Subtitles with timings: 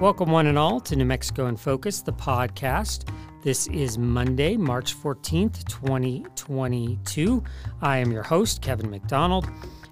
[0.00, 3.06] Welcome, one and all, to New Mexico in Focus, the podcast.
[3.42, 7.44] This is Monday, March 14th, 2022.
[7.82, 9.46] I am your host, Kevin McDonald,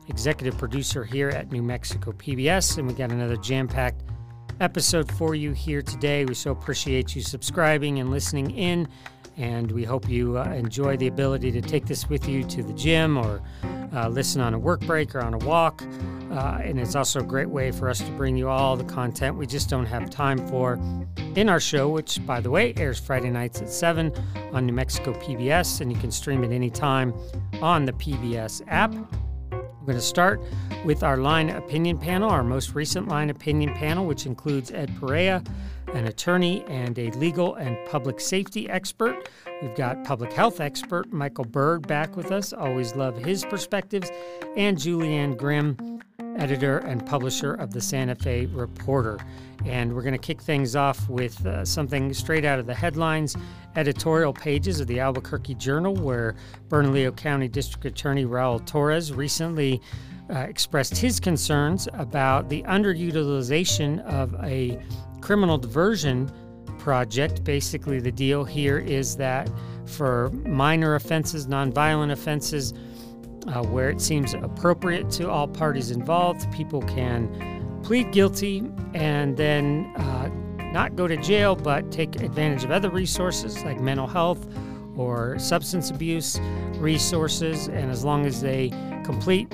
[0.09, 4.03] executive producer here at New Mexico PBS, and we got another jam packed
[4.61, 6.25] episode for you here today.
[6.25, 8.89] We so appreciate you subscribing and listening in,
[9.39, 12.73] and we hope you uh, enjoy the ability to take this with you to the
[12.73, 13.41] gym or
[13.95, 15.83] uh, listen on a work break or on a walk.
[16.31, 19.37] Uh, and it's also a great way for us to bring you all the content
[19.37, 20.79] we just don't have time for
[21.37, 24.13] in our show, which, by the way, airs Friday nights at 7
[24.53, 27.15] on New Mexico PBS, and you can stream it anytime
[27.63, 28.93] on the PBS app.
[29.53, 30.43] We're going to start
[30.85, 35.43] with our line opinion panel, our most recent line opinion panel, which includes Ed Perea,
[35.95, 39.29] an attorney and a legal and public safety expert.
[39.63, 42.53] We've got public health expert Michael Bird back with us.
[42.53, 44.11] Always love his perspectives.
[44.57, 46.01] And Julianne Grimm,
[46.37, 49.19] editor and publisher of the Santa Fe Reporter.
[49.67, 53.37] And we're going to kick things off with uh, something straight out of the headlines
[53.77, 56.35] editorial pages of the Albuquerque Journal, where
[56.69, 59.81] Bernalillo County District Attorney Raul Torrez recently
[60.31, 64.79] uh, expressed his concerns about the underutilization of a
[65.21, 66.31] criminal diversion
[66.79, 67.45] project.
[67.45, 69.51] Basically, the deal here is that
[69.87, 72.73] for minor offenses, nonviolent offenses,
[73.47, 76.51] uh, where it seems appropriate to all parties involved.
[76.53, 80.29] People can plead guilty and then uh,
[80.73, 84.47] not go to jail, but take advantage of other resources like mental health
[84.97, 86.39] or substance abuse
[86.75, 87.69] resources.
[87.69, 88.71] And as long as they
[89.05, 89.49] complete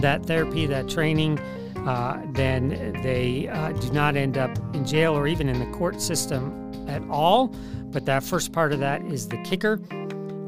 [0.00, 1.38] that therapy, that training,
[1.86, 6.00] uh, then they uh, do not end up in jail or even in the court
[6.00, 7.48] system at all.
[7.94, 9.80] But that first part of that is the kicker.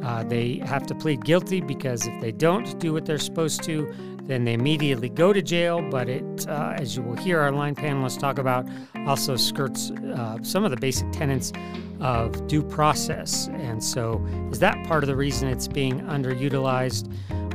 [0.02, 3.92] Uh, they have to plead guilty because if they don't do what they're supposed to,
[4.22, 5.82] then they immediately go to jail.
[5.90, 8.66] But it, uh, as you will hear our line panelists talk about,
[9.06, 11.52] also skirts uh, some of the basic tenets
[12.00, 13.48] of due process.
[13.48, 17.12] And so, is that part of the reason it's being underutilized?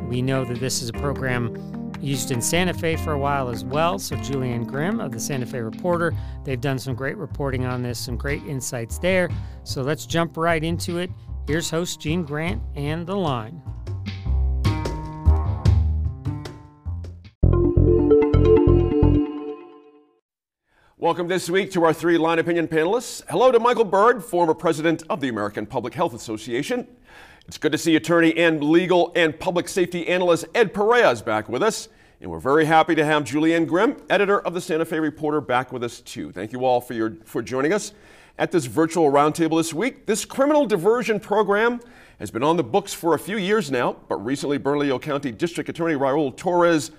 [0.07, 1.55] We know that this is a program
[2.01, 3.99] used in Santa Fe for a while as well.
[3.99, 6.13] So, Julianne Grimm of the Santa Fe Reporter,
[6.43, 9.29] they've done some great reporting on this, some great insights there.
[9.63, 11.11] So, let's jump right into it.
[11.47, 13.61] Here's host Gene Grant and The Line.
[20.97, 23.23] Welcome this week to our three line opinion panelists.
[23.27, 26.87] Hello to Michael Bird, former president of the American Public Health Association.
[27.47, 31.49] It's good to see attorney and legal and public safety analyst Ed Perea is back
[31.49, 31.89] with us.
[32.21, 35.71] And we're very happy to have Julianne Grimm, editor of the Santa Fe Reporter, back
[35.71, 36.31] with us too.
[36.31, 37.93] Thank you all for your for joining us
[38.37, 40.05] at this virtual roundtable this week.
[40.05, 41.81] This criminal diversion program
[42.19, 45.67] has been on the books for a few years now, but recently Bernalillo County District
[45.67, 46.91] Attorney Raul Torrez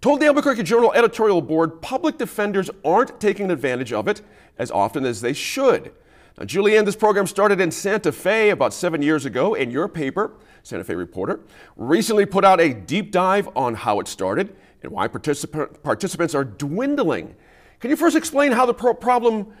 [0.00, 4.22] told the Albuquerque Journal editorial board public defenders aren't taking advantage of it
[4.58, 5.92] as often as they should.
[6.36, 10.32] Now, Julianne, this program started in Santa Fe about seven years ago, and your paper,
[10.64, 11.40] Santa Fe Reporter,
[11.76, 16.42] recently put out a deep dive on how it started and why particip- participants are
[16.42, 17.36] dwindling.
[17.78, 19.52] Can you first explain how the pro- problem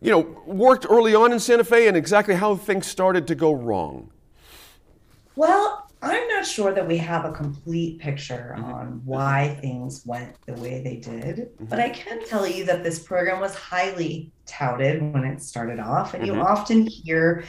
[0.00, 3.52] you know, worked early on in Santa Fe and exactly how things started to go
[3.52, 4.10] wrong?
[5.34, 8.72] Well, I'm not sure that we have a complete picture mm-hmm.
[8.72, 11.66] on why things went the way they did, mm-hmm.
[11.66, 16.14] but I can tell you that this program was highly touted when it started off,
[16.14, 16.36] and mm-hmm.
[16.36, 17.44] you often hear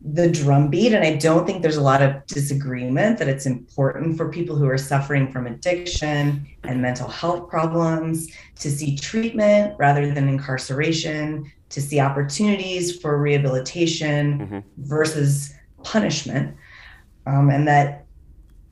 [0.00, 0.92] the drumbeat.
[0.92, 4.68] And I don't think there's a lot of disagreement that it's important for people who
[4.68, 8.28] are suffering from addiction and mental health problems
[8.60, 14.58] to see treatment rather than incarceration, to see opportunities for rehabilitation mm-hmm.
[14.78, 16.56] versus punishment.
[17.28, 18.06] Um, and that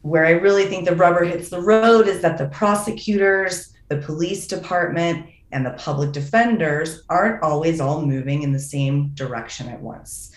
[0.03, 4.47] where I really think the rubber hits the road is that the prosecutors, the police
[4.47, 10.33] department, and the public defenders aren't always all moving in the same direction at once.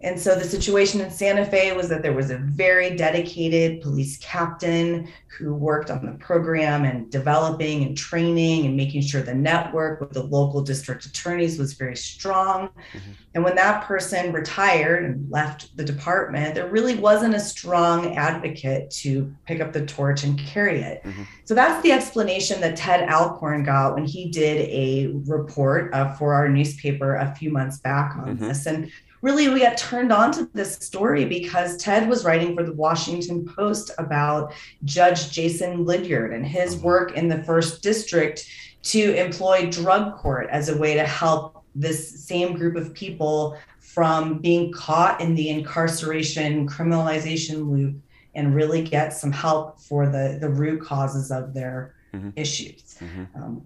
[0.00, 4.16] And so the situation in Santa Fe was that there was a very dedicated police
[4.18, 10.00] captain who worked on the program and developing and training and making sure the network
[10.00, 12.68] with the local district attorneys was very strong.
[12.68, 13.10] Mm-hmm.
[13.34, 18.90] And when that person retired and left the department, there really wasn't a strong advocate
[18.90, 21.02] to pick up the torch and carry it.
[21.04, 21.22] Mm-hmm.
[21.44, 26.34] So that's the explanation that Ted Alcorn got when he did a report uh, for
[26.34, 28.48] our newspaper a few months back on mm-hmm.
[28.48, 28.66] this.
[28.66, 28.90] And
[29.22, 33.44] really we got turned on to this story because Ted was writing for the Washington
[33.44, 34.52] Post about
[34.84, 38.46] Judge Jason Lidyard and his work in the first district
[38.84, 44.38] to employ drug court as a way to help this same group of people from
[44.38, 47.96] being caught in the incarceration criminalization loop
[48.34, 52.30] and really get some help for the the root causes of their mm-hmm.
[52.36, 52.96] issues.
[53.00, 53.42] Mm-hmm.
[53.42, 53.62] Um,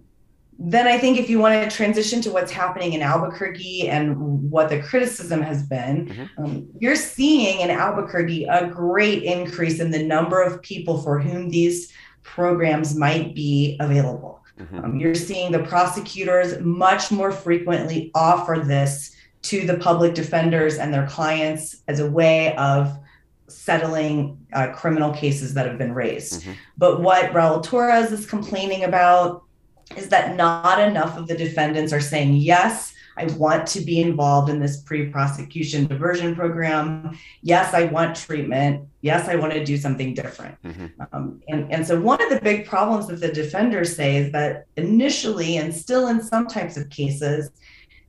[0.59, 4.69] then I think if you want to transition to what's happening in Albuquerque and what
[4.69, 6.43] the criticism has been, mm-hmm.
[6.43, 11.49] um, you're seeing in Albuquerque a great increase in the number of people for whom
[11.49, 11.91] these
[12.21, 14.41] programs might be available.
[14.59, 14.79] Mm-hmm.
[14.79, 20.93] Um, you're seeing the prosecutors much more frequently offer this to the public defenders and
[20.93, 22.97] their clients as a way of
[23.47, 26.41] settling uh, criminal cases that have been raised.
[26.41, 26.51] Mm-hmm.
[26.77, 29.43] But what Raul Torrez is complaining about
[29.95, 34.49] is that not enough of the defendants are saying, yes, I want to be involved
[34.49, 37.17] in this pre prosecution diversion program.
[37.41, 38.87] Yes, I want treatment.
[39.01, 40.61] Yes, I want to do something different.
[40.63, 41.01] Mm-hmm.
[41.11, 44.65] Um, and, and so, one of the big problems that the defenders say is that
[44.77, 47.51] initially, and still in some types of cases,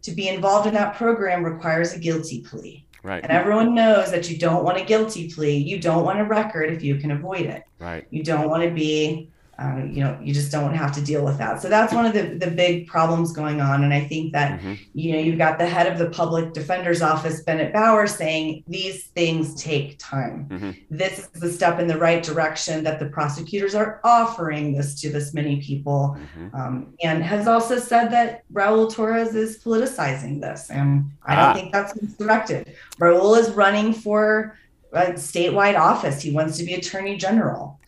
[0.02, 2.84] to be involved in that program requires a guilty plea.
[3.02, 3.22] Right.
[3.22, 5.56] And everyone knows that you don't want a guilty plea.
[5.56, 7.64] You don't want a record if you can avoid it.
[7.78, 8.06] Right.
[8.08, 9.28] You don't want to be
[9.58, 12.12] um, you know you just don't have to deal with that so that's one of
[12.12, 14.74] the, the big problems going on and i think that mm-hmm.
[14.94, 19.06] you know you've got the head of the public defender's office bennett baur saying these
[19.08, 20.70] things take time mm-hmm.
[20.90, 25.10] this is the step in the right direction that the prosecutors are offering this to
[25.10, 26.54] this many people mm-hmm.
[26.56, 31.54] um, and has also said that raul torrez is politicizing this and i don't ah.
[31.54, 34.56] think that's directed raul is running for
[34.92, 37.78] a statewide office he wants to be attorney general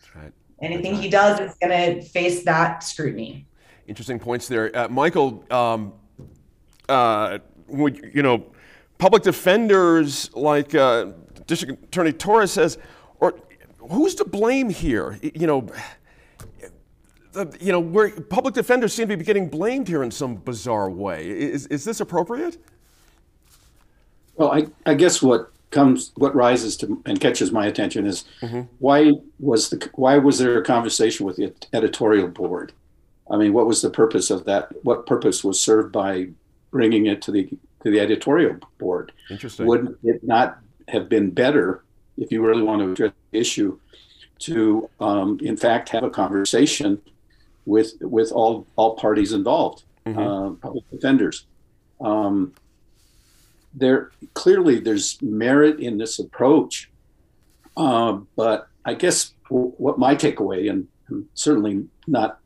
[0.61, 3.45] anything he does is going to face that scrutiny.
[3.87, 5.43] Interesting points there, uh, Michael.
[5.51, 5.93] Um,
[6.89, 8.45] uh, would, you know,
[8.97, 11.11] public defenders like uh,
[11.45, 12.77] District Attorney Torrez says,
[13.19, 13.39] or
[13.77, 15.19] who's to blame here?
[15.21, 15.67] You know.
[17.33, 20.89] The, you know, where public defenders seem to be getting blamed here in some bizarre
[20.89, 21.29] way.
[21.29, 22.57] Is, is this appropriate?
[24.37, 28.61] Well, I, I guess what comes what rises to and catches my attention is mm-hmm.
[28.79, 32.71] why was the why was there a conversation with the editorial board?
[33.29, 34.71] I mean, what was the purpose of that?
[34.83, 36.29] What purpose was served by
[36.71, 37.49] bringing it to the
[37.83, 39.11] to the editorial board?
[39.29, 39.65] Interesting.
[39.65, 41.83] wouldn't it not have been better
[42.17, 43.77] if you really want to address the issue
[44.39, 47.01] to, um, in fact, have a conversation
[47.65, 50.19] with with all all parties involved, mm-hmm.
[50.19, 51.45] uh, public defenders?
[51.99, 52.53] Um,
[53.77, 56.89] there clearly there's merit in this approach,
[57.77, 62.39] uh, but I guess w- what my takeaway, and I'm certainly not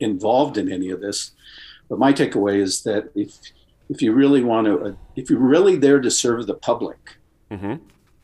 [0.00, 1.32] involved in any of this,
[1.88, 3.38] but my takeaway is that if
[3.88, 6.98] if you really want to, uh, if you're really there to serve the public
[7.50, 7.74] mm-hmm.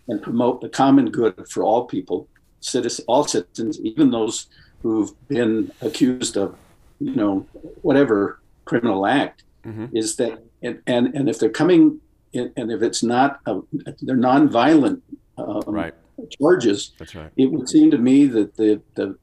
[0.08, 2.28] and promote the common good for all people,
[2.60, 4.46] citizens, all citizens, even those
[4.82, 6.56] who've been accused of,
[6.98, 7.46] you know,
[7.82, 9.86] whatever criminal act, mm-hmm.
[9.94, 12.00] is that and, and and if they're coming
[12.34, 13.60] and if it's not, a,
[14.02, 15.00] they're nonviolent
[15.38, 15.94] um, right.
[16.40, 16.92] charges.
[16.98, 17.30] That's right.
[17.36, 19.16] It would seem to me that the, the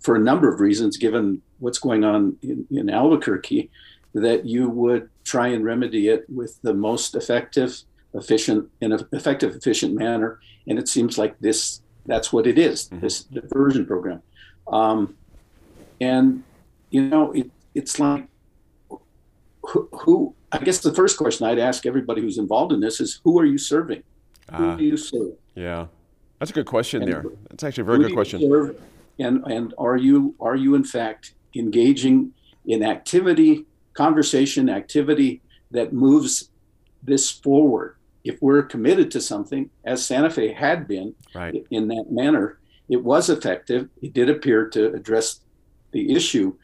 [0.00, 3.70] for a number of reasons, given what's going on in, in Albuquerque,
[4.14, 7.82] that you would try and remedy it with the most effective,
[8.14, 10.38] efficient, and effective, efficient manner.
[10.66, 13.00] And it seems like this that's what it is, mm-hmm.
[13.00, 14.22] this diversion program.
[14.66, 15.16] Um,
[16.00, 16.42] and
[16.90, 18.26] you know, it, it's like
[19.62, 23.20] who, who I guess the first question I'd ask everybody who's involved in this is
[23.24, 24.02] who are you serving?
[24.54, 25.32] Who uh, do you serve?
[25.54, 25.86] Yeah,
[26.38, 27.24] that's a good question and there.
[27.48, 28.40] That's actually a very good question.
[28.40, 28.80] Serve?
[29.18, 32.32] And and are you are you in fact engaging
[32.66, 36.50] in activity, conversation, activity that moves
[37.02, 37.96] this forward?
[38.24, 41.66] If we're committed to something, as Santa Fe had been right.
[41.70, 43.88] in that manner, it was effective.
[44.00, 45.40] It did appear to address
[45.90, 46.54] the issue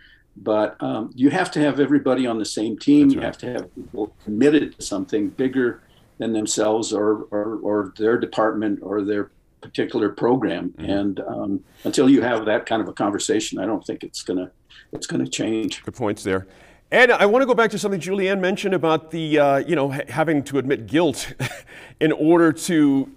[0.43, 3.09] but um, you have to have everybody on the same team.
[3.09, 3.15] Right.
[3.17, 5.83] You have to have people committed to something bigger
[6.19, 9.31] than themselves or, or, or their department or their
[9.61, 10.71] particular program.
[10.71, 10.91] Mm-hmm.
[10.91, 14.51] And um, until you have that kind of a conversation, I don't think it's gonna
[14.93, 15.83] it's gonna change.
[15.83, 16.47] Good points there.
[16.91, 19.91] And I want to go back to something Julianne mentioned about the uh, you know
[19.91, 21.35] having to admit guilt
[22.01, 23.11] in order to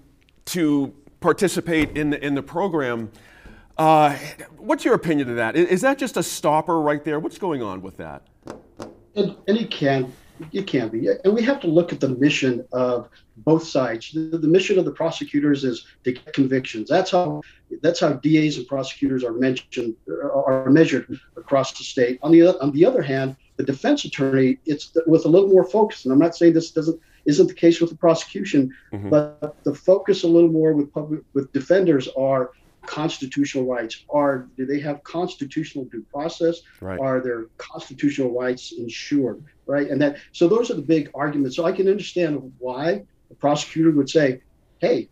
[0.46, 3.12] to participate in the in the program.
[3.78, 4.18] Uh,
[4.58, 5.56] what's your opinion of that?
[5.56, 7.20] Is that just a stopper right there?
[7.20, 8.28] What's going on with that?
[9.16, 10.12] And, and it can,
[10.52, 11.08] it can be.
[11.24, 14.12] And we have to look at the mission of both sides.
[14.12, 16.90] The, the mission of the prosecutors is to get convictions.
[16.90, 17.42] That's how
[17.82, 22.20] that's how DAs and prosecutors are mentioned are measured across the state.
[22.22, 26.06] On the on the other hand, the defense attorney it's with a little more focus.
[26.06, 29.10] And I'm not saying this doesn't isn't the case with the prosecution, mm-hmm.
[29.10, 32.52] but the focus a little more with public with defenders are
[32.86, 34.06] constitutional rights?
[34.10, 36.62] Are do they have constitutional due process?
[36.80, 37.00] Right.
[37.00, 39.44] Are their constitutional rights ensured?
[39.66, 41.56] Right, and that so those are the big arguments.
[41.56, 44.42] So I can understand why the prosecutor would say,
[44.80, 45.10] "Hey,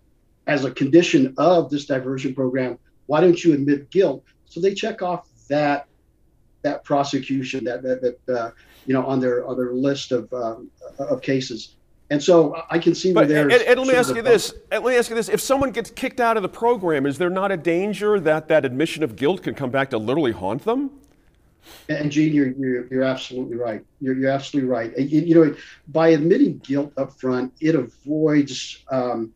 [0.47, 5.01] as a condition of this diversion program, why don't you admit guilt?" So they check
[5.01, 5.87] off that
[6.61, 8.51] that prosecution that that, that uh,
[8.85, 11.75] you know on their on their list of um, of cases.
[12.11, 13.53] And so I can see where but, there's.
[13.53, 15.91] And, and let me ask you this: Let me ask you this: If someone gets
[15.91, 19.43] kicked out of the program, is there not a danger that that admission of guilt
[19.43, 20.89] can come back to literally haunt them?
[21.87, 23.83] And Gene, you're, you're, you're absolutely right.
[23.99, 24.97] You're, you're absolutely right.
[24.97, 25.55] You, you know,
[25.89, 29.33] by admitting guilt up front, it avoids um,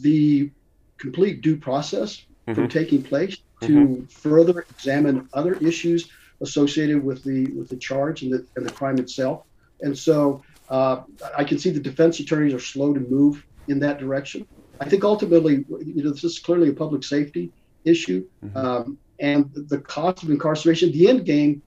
[0.00, 0.50] the
[0.98, 2.54] complete due process mm-hmm.
[2.54, 4.04] from taking place to mm-hmm.
[4.06, 6.10] further examine other issues
[6.40, 9.44] associated with the with the charge and the, and the crime itself.
[9.82, 11.02] And so uh,
[11.36, 14.46] I can see the defense attorneys are slow to move in that direction.
[14.80, 17.52] I think ultimately, you know, this is clearly a public safety
[17.84, 18.26] issue.
[18.44, 18.56] Mm-hmm.
[18.56, 21.60] Um, and the cost of incarceration, the end game,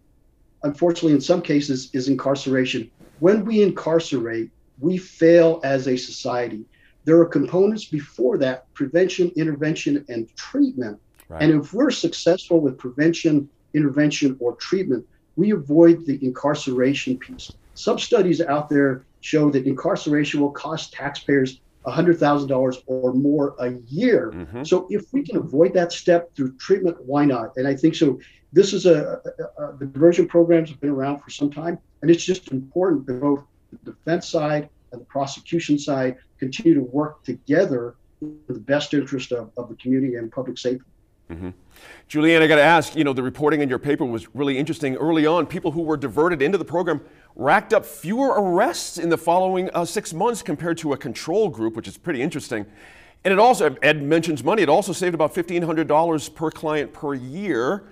[0.64, 2.90] unfortunately, in some cases, is incarceration.
[3.20, 6.66] When we incarcerate, we fail as a society.
[7.06, 11.00] There are components before that prevention, intervention, and treatment.
[11.30, 11.44] Right.
[11.44, 15.06] And if we're successful with prevention, intervention, or treatment,
[15.36, 17.52] we avoid the incarceration piece.
[17.75, 24.32] Some studies out there show that incarceration will cost taxpayers $100,000 or more a year.
[24.34, 24.63] Mm-hmm.
[24.63, 27.58] So if we can avoid that step through treatment, why not?
[27.58, 28.20] And I think so.
[28.53, 29.20] This is a,
[29.58, 33.08] a, a, the diversion programs have been around for some time, and it's just important
[33.08, 38.60] that both the defense side and the prosecution side continue to work together in the
[38.60, 40.86] best interest of, of the community and public safety.
[41.32, 41.50] Mm-hmm.
[42.10, 44.96] Julianne, I got to ask, you know, the reporting in your paper was really interesting.
[44.96, 47.01] Early on, people who were diverted into the program
[47.36, 51.75] racked up fewer arrests in the following uh, six months compared to a control group,
[51.75, 52.66] which is pretty interesting.
[53.24, 57.86] And it also, Ed mentions money, it also saved about $1,500 per client per year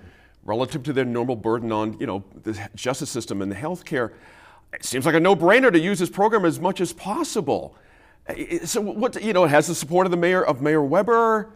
[0.44, 4.12] relative to their normal burden on, you know, the justice system and the health care.
[4.72, 7.76] It seems like a no-brainer to use this program as much as possible.
[8.64, 11.50] So what, you know, it has the support of the mayor, of Mayor Webber.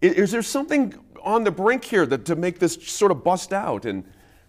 [0.00, 3.52] Is, is there something on the brink here that to make this sort of bust
[3.52, 4.04] out and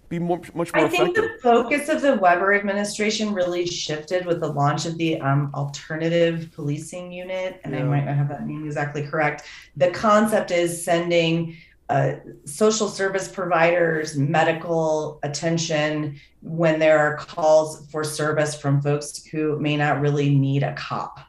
[0.09, 4.39] be more, much more I think the focus of the Webber administration really shifted with
[4.39, 7.81] the launch of the um, alternative policing unit, and yeah.
[7.81, 9.43] I might not have that name exactly correct.
[9.77, 11.55] The concept is sending
[11.89, 19.59] uh, social service providers medical attention when there are calls for service from folks who
[19.59, 21.19] may not really need a cop.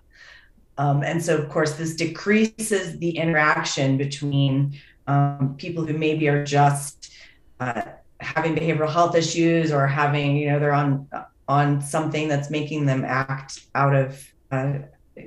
[0.78, 6.44] Um, and so, of course, this decreases the interaction between um, people who maybe are
[6.44, 7.12] just
[7.58, 7.82] uh,
[8.20, 11.06] having behavioral health issues or having you know they're on
[11.48, 14.74] on something that's making them act out of uh,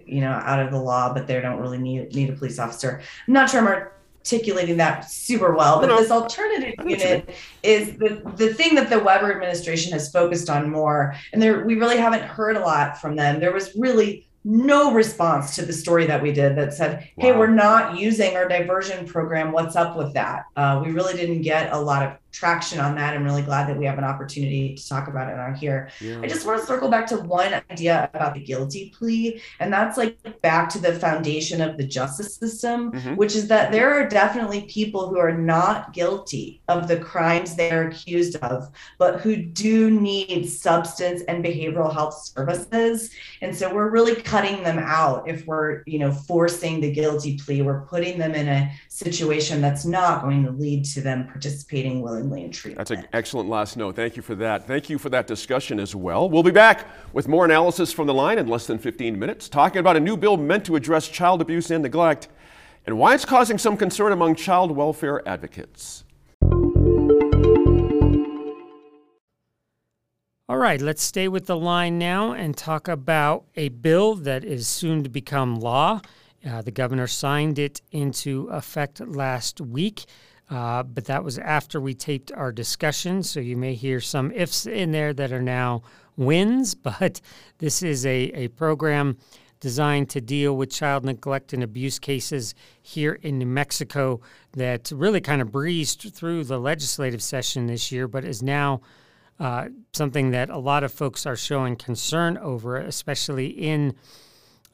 [0.06, 3.02] you know out of the law but they don't really need need a police officer
[3.28, 7.30] i'm not sure i'm articulating that super well but no, this alternative unit
[7.62, 11.76] is the the thing that the webber administration has focused on more and there we
[11.76, 16.06] really haven't heard a lot from them there was really no response to the story
[16.06, 17.40] that we did that said, "Hey, wow.
[17.40, 19.52] we're not using our diversion program.
[19.52, 23.14] What's up with that?" Uh, we really didn't get a lot of traction on that.
[23.14, 25.90] I'm really glad that we have an opportunity to talk about it on here.
[26.02, 26.20] Yeah.
[26.22, 29.98] I just want to circle back to one idea about the guilty plea, and that's
[29.98, 33.16] like back to the foundation of the justice system, mm-hmm.
[33.16, 37.70] which is that there are definitely people who are not guilty of the crimes they
[37.70, 43.12] are accused of, but who do need substance and behavioral health services.
[43.42, 47.62] And so we're really cutting them out if we're, you know, forcing the guilty plea.
[47.62, 52.23] We're putting them in a situation that's not going to lead to them participating willingly
[52.30, 52.78] treatment.
[52.78, 53.96] That's an excellent last note.
[53.96, 54.68] Thank you for that.
[54.68, 56.30] Thank you for that discussion as well.
[56.30, 59.80] We'll be back with more analysis from the line in less than 15 minutes, talking
[59.80, 62.28] about a new bill meant to address child abuse and neglect
[62.86, 66.04] and why it's causing some concern among child welfare advocates.
[70.50, 74.68] All right, let's stay with the line now and talk about a bill that is
[74.68, 76.02] soon to become law.
[76.46, 80.04] Uh, the governor signed it into effect last week.
[80.50, 83.24] Uh, but that was after we taped our discussion.
[83.24, 85.82] So you may hear some ifs in there that are now
[86.16, 86.76] wins.
[86.84, 87.22] But
[87.58, 89.18] this is a, a program
[89.60, 94.20] designed to deal with child neglect and abuse cases here in New Mexico
[94.52, 98.82] that really kind of breezed through the legislative session this year, but is now
[99.40, 103.96] uh, something that a lot of folks are showing concern over, especially in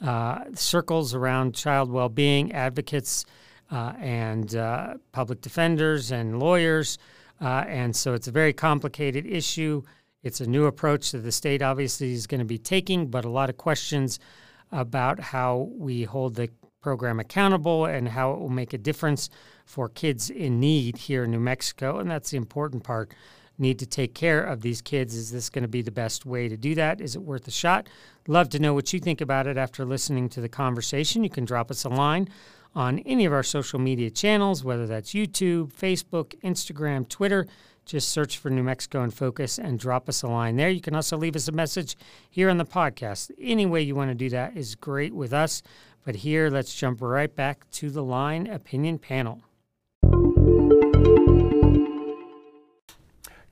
[0.01, 3.25] uh, circles around child well being, advocates
[3.71, 6.97] uh, and uh, public defenders and lawyers.
[7.41, 9.81] Uh, and so it's a very complicated issue.
[10.23, 13.29] It's a new approach that the state obviously is going to be taking, but a
[13.29, 14.19] lot of questions
[14.71, 16.49] about how we hold the
[16.81, 19.29] program accountable and how it will make a difference
[19.65, 21.99] for kids in need here in New Mexico.
[21.99, 23.13] And that's the important part
[23.57, 25.13] need to take care of these kids.
[25.15, 27.01] Is this going to be the best way to do that?
[27.01, 27.87] Is it worth a shot?
[28.27, 31.23] Love to know what you think about it after listening to the conversation.
[31.23, 32.29] You can drop us a line
[32.75, 37.47] on any of our social media channels, whether that's YouTube, Facebook, Instagram, Twitter.
[37.85, 40.69] Just search for New Mexico in Focus and drop us a line there.
[40.69, 41.97] You can also leave us a message
[42.29, 43.31] here on the podcast.
[43.41, 45.63] Any way you want to do that is great with us.
[46.05, 49.41] But here, let's jump right back to the line opinion panel.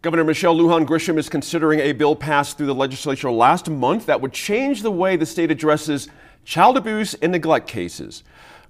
[0.03, 4.21] Governor Michelle Lujan Grisham is considering a bill passed through the legislature last month that
[4.21, 6.07] would change the way the state addresses
[6.45, 8.23] child abuse and neglect cases.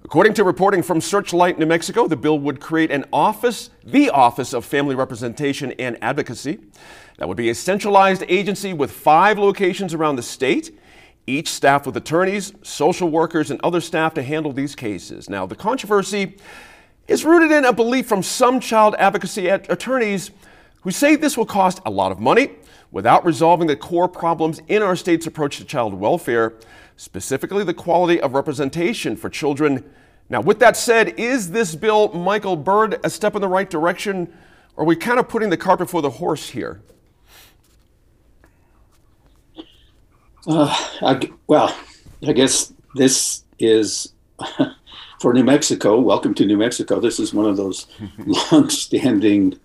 [0.04, 4.52] According to reporting from Searchlight New Mexico, the bill would create an office, the Office
[4.52, 6.60] of Family Representation and Advocacy.
[7.18, 10.78] That would be a centralized agency with five locations around the state,
[11.26, 15.28] each staffed with attorneys, social workers, and other staff to handle these cases.
[15.28, 16.36] Now, the controversy
[17.08, 20.30] is rooted in a belief from some child advocacy attorneys
[20.82, 22.52] who say this will cost a lot of money
[22.92, 26.54] without resolving the core problems in our state's approach to child welfare,
[26.98, 29.88] specifically the quality of representation for children.
[30.28, 34.34] Now, with that said, is this bill, Michael Bird, a step in the right direction?
[34.76, 36.82] Or are we kind of putting the cart before the horse here?
[40.46, 41.74] Uh, I, well,
[42.26, 44.12] I guess this is
[45.20, 46.00] for New Mexico.
[46.00, 46.98] Welcome to New Mexico.
[46.98, 47.86] This is one of those
[48.50, 49.58] long-standing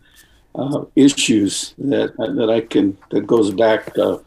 [0.54, 4.20] uh, issues that that I can that goes back, uh,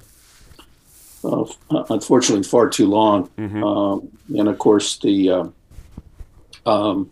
[1.25, 1.45] uh,
[1.91, 3.29] unfortunately, far too long.
[3.39, 3.65] Mm-hmm.
[3.65, 5.49] Um, and of course, the uh,
[6.67, 7.11] um,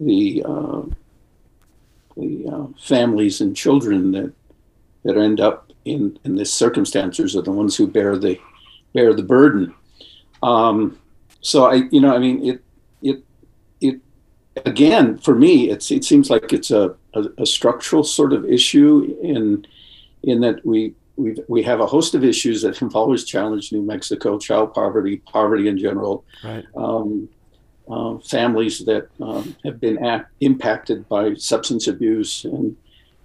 [0.00, 0.82] the uh,
[2.16, 4.32] the uh, families and children that
[5.04, 8.38] that end up in in this circumstances are the ones who bear the
[8.92, 9.74] bear the burden.
[10.42, 10.98] Um,
[11.40, 12.64] so I, you know, I mean, it
[13.02, 13.24] it
[13.80, 14.00] it
[14.64, 19.16] again for me, it's it seems like it's a a, a structural sort of issue
[19.22, 19.66] in
[20.22, 23.82] in that we we we have a host of issues that have always challenged New
[23.82, 26.64] Mexico: child poverty, poverty in general, right.
[26.76, 27.28] um,
[27.88, 32.76] uh, families that um, have been act, impacted by substance abuse, and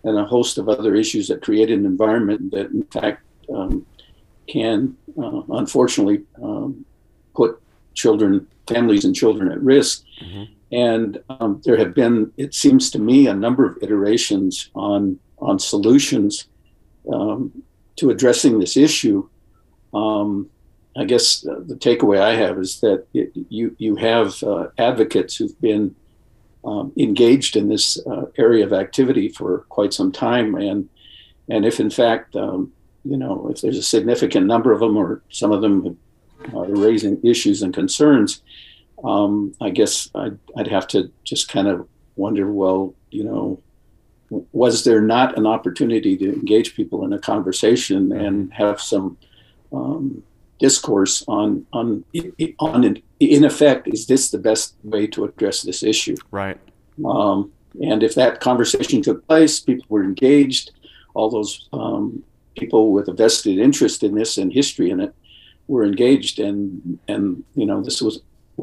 [0.03, 3.85] and a host of other issues that create an environment that, in fact, um,
[4.47, 6.85] can uh, unfortunately um,
[7.35, 7.61] put
[7.95, 10.03] children, families, and children at risk.
[10.23, 10.43] Mm-hmm.
[10.71, 15.57] And um, there have been, it seems to me, a number of iterations on on
[15.57, 16.47] solutions
[17.11, 17.63] um,
[17.99, 19.27] to addressing this issue.
[19.93, 20.49] Um,
[20.97, 25.59] I guess the takeaway I have is that it, you you have uh, advocates who've
[25.61, 25.95] been
[26.65, 30.89] um, engaged in this uh, area of activity for quite some time, and
[31.47, 32.73] and if in fact um,
[33.05, 35.97] you know if there's a significant number of them or some of them
[36.53, 38.41] are raising issues and concerns,
[39.03, 43.61] um, I guess I'd, I'd have to just kind of wonder, well, you know,
[44.29, 49.17] was there not an opportunity to engage people in a conversation and have some
[49.73, 50.23] um,
[50.59, 52.03] discourse on on
[52.59, 56.15] on in, in effect is this the best way to address this issue?
[56.31, 56.59] Right.
[57.05, 60.71] Um, and if that conversation took place people were engaged
[61.13, 62.23] all those um,
[62.57, 65.13] people with a vested interest in this and history in it
[65.67, 68.21] were engaged and and you know this was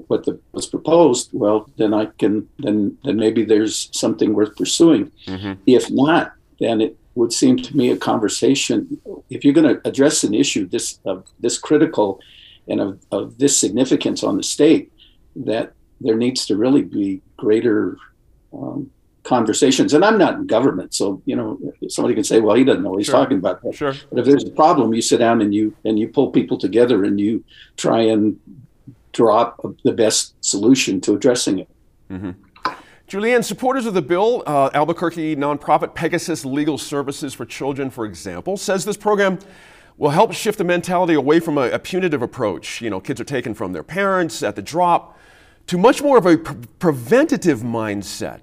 [0.08, 5.12] what the, was proposed, well, then I can then then maybe there's something worth pursuing.
[5.26, 5.60] Mm-hmm.
[5.66, 9.00] If not, then it would seem to me a conversation.
[9.30, 12.20] If you're going to address an issue this of this critical
[12.68, 14.92] and of, of this significance on the state,
[15.34, 17.96] that there needs to really be greater
[18.52, 18.90] um,
[19.22, 19.92] conversations.
[19.92, 22.90] And I'm not in government, so you know somebody can say, "Well, he doesn't know
[22.90, 23.16] what he's sure.
[23.16, 23.94] talking about." Sure.
[24.10, 27.04] But if there's a problem, you sit down and you and you pull people together
[27.04, 27.44] and you
[27.76, 28.38] try and
[29.16, 31.68] drop the best solution to addressing it.
[32.10, 32.32] Mm-hmm.
[33.08, 38.56] Julianne, supporters of the bill, uh, Albuquerque nonprofit Pegasus Legal Services for Children, for example,
[38.56, 39.38] says this program
[39.96, 42.82] will help shift the mentality away from a, a punitive approach.
[42.82, 45.18] You know, kids are taken from their parents at the drop
[45.68, 48.40] to much more of a pre- preventative mindset,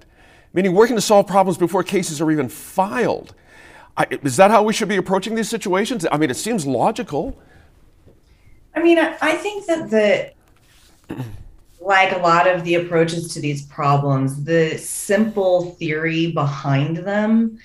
[0.52, 3.34] meaning working to solve problems before cases are even filed.
[3.96, 6.04] I, is that how we should be approaching these situations?
[6.10, 7.38] I mean, it seems logical.
[8.74, 10.33] I mean, I think that the
[11.80, 17.58] like a lot of the approaches to these problems, the simple theory behind them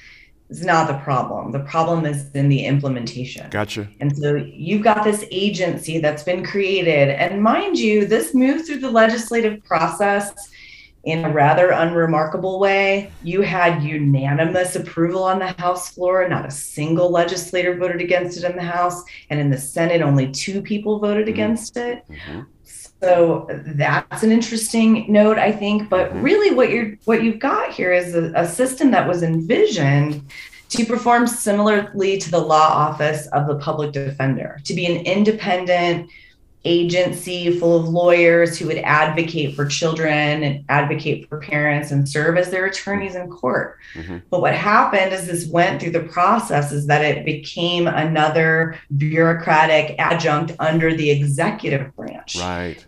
[0.50, 1.52] is not the problem.
[1.52, 3.50] The problem is in the implementation.
[3.50, 3.88] Gotcha.
[4.00, 7.10] And so you've got this agency that's been created.
[7.10, 10.34] And mind you, this moved through the legislative process
[11.04, 13.12] in a rather unremarkable way.
[13.24, 16.28] You had unanimous approval on the House floor.
[16.28, 19.04] Not a single legislator voted against it in the House.
[19.30, 21.34] And in the Senate, only two people voted mm-hmm.
[21.34, 22.04] against it.
[22.10, 22.42] Mm-hmm.
[23.02, 25.90] So that's an interesting note, I think.
[25.90, 26.22] But mm-hmm.
[26.22, 30.22] really, what you're what you've got here is a, a system that was envisioned
[30.70, 36.10] to perform similarly to the law office of the public defender, to be an independent
[36.66, 42.38] agency full of lawyers who would advocate for children and advocate for parents and serve
[42.38, 43.80] as their attorneys in court.
[43.94, 44.18] Mm-hmm.
[44.30, 49.96] But what happened as this went through the process is that it became another bureaucratic
[50.00, 52.36] adjunct under the executive branch.
[52.36, 52.86] Right.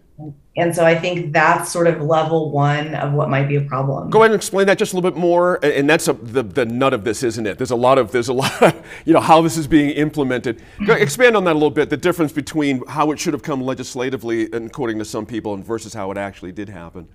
[0.57, 4.09] And so I think that's sort of level one of what might be a problem.
[4.09, 5.63] Go ahead and explain that just a little bit more.
[5.63, 7.57] And that's a, the, the nut of this, isn't it?
[7.57, 10.61] There's a lot of, there's a lot of, you know, how this is being implemented.
[10.85, 13.61] Go, expand on that a little bit, the difference between how it should have come
[13.61, 17.07] legislatively, according to some people, and versus how it actually did happen.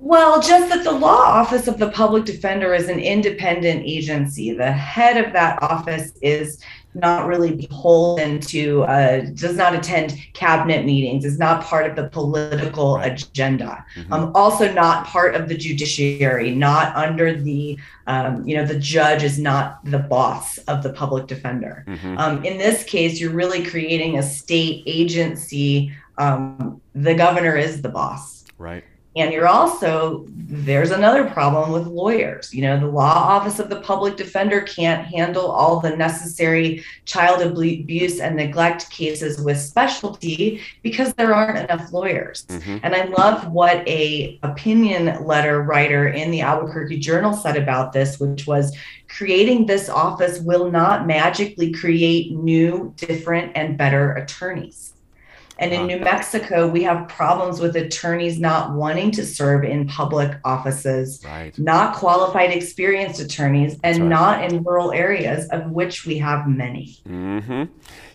[0.00, 4.52] Well, just that the law office of the public defender is an independent agency.
[4.52, 6.62] The head of that office is
[6.94, 12.08] not really beholden to, uh, does not attend cabinet meetings, is not part of the
[12.08, 13.84] political agenda.
[13.94, 14.12] Mm-hmm.
[14.12, 19.22] Um, also, not part of the judiciary, not under the, um, you know, the judge
[19.22, 21.84] is not the boss of the public defender.
[21.86, 22.18] Mm-hmm.
[22.18, 25.92] Um, in this case, you're really creating a state agency.
[26.16, 28.44] Um, the governor is the boss.
[28.58, 28.84] Right.
[29.16, 32.54] And you're also, there's another problem with lawyers.
[32.54, 37.42] You know, the law office of the public defender can't handle all the necessary child
[37.42, 42.46] abuse and neglect cases with specialty because there aren't enough lawyers.
[42.46, 42.78] Mm-hmm.
[42.82, 48.20] And I love what a opinion letter writer in the Albuquerque Journal said about this,
[48.20, 48.76] which was
[49.08, 54.87] creating this office will not magically create new, different, and better attorneys.
[55.58, 60.38] And in New Mexico, we have problems with attorneys not wanting to serve in public
[60.44, 61.56] offices, right.
[61.58, 64.08] not qualified, experienced attorneys, and right.
[64.08, 66.96] not in rural areas, of which we have many.
[67.08, 67.64] Mm-hmm.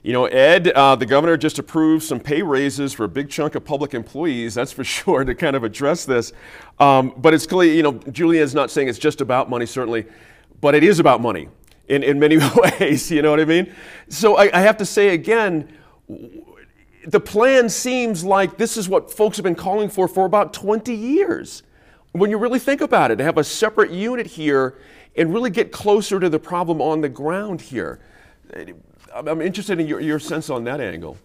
[0.04, 3.56] You know, Ed, uh, the governor just approved some pay raises for a big chunk
[3.56, 6.32] of public employees, that's for sure, to kind of address this.
[6.80, 10.06] Um, but it's clearly, you know, Julianne's not saying it's just about money, certainly,
[10.62, 11.50] but it is about money
[11.90, 13.74] in, in many ways, you know what I mean?
[14.08, 15.68] So I, I have to say again,
[17.06, 20.94] the plan seems like this is what folks have been calling for for about 20
[20.94, 21.64] years.
[22.14, 24.78] When you really think about it, to have a separate unit here
[25.16, 28.00] and really get closer to the problem on the ground here.
[29.14, 31.18] I'm interested in your, your sense on that angle.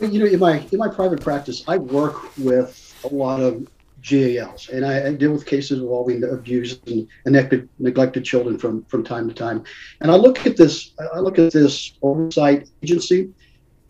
[0.00, 3.68] You know, in my in my private practice, I work with a lot of
[4.02, 9.04] GALs, and I, I, deal with cases involving abused and neglected, neglected children from from
[9.04, 9.62] time to time.
[10.00, 13.30] And I look at this, I look at this oversight agency,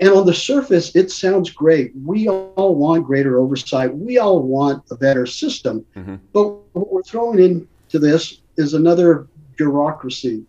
[0.03, 1.93] and on the surface, it sounds great.
[2.05, 3.97] We all want greater oversight.
[3.97, 5.87] We all want a better system.
[5.95, 6.17] Mm-hmm.
[6.33, 10.45] But what we're throwing into this is another bureaucracy.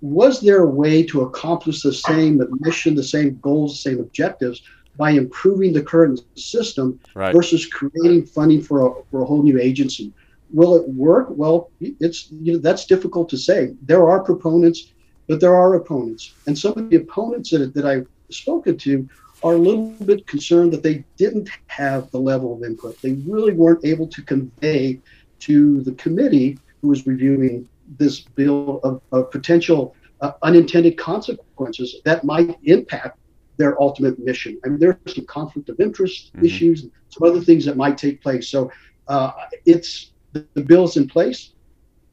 [0.00, 4.62] Was there a way to accomplish the same mission, the same goals, the same objectives
[4.96, 7.34] by improving the current system right.
[7.34, 10.14] versus creating funding for a, for a whole new agency?
[10.50, 11.26] Will it work?
[11.28, 13.74] Well, it's you know that's difficult to say.
[13.82, 14.92] There are proponents,
[15.28, 19.08] but there are opponents, and some of the opponents that, that I spoken to
[19.42, 23.00] are a little bit concerned that they didn't have the level of input.
[23.02, 25.00] They really weren't able to convey
[25.40, 27.68] to the committee who was reviewing
[27.98, 33.18] this bill of, of potential uh, unintended consequences that might impact
[33.56, 34.58] their ultimate mission.
[34.64, 36.46] I mean, there's some conflict of interest mm-hmm.
[36.46, 38.48] issues, and some other things that might take place.
[38.48, 38.70] So
[39.08, 39.32] uh,
[39.66, 41.50] it's the, the bill's in place.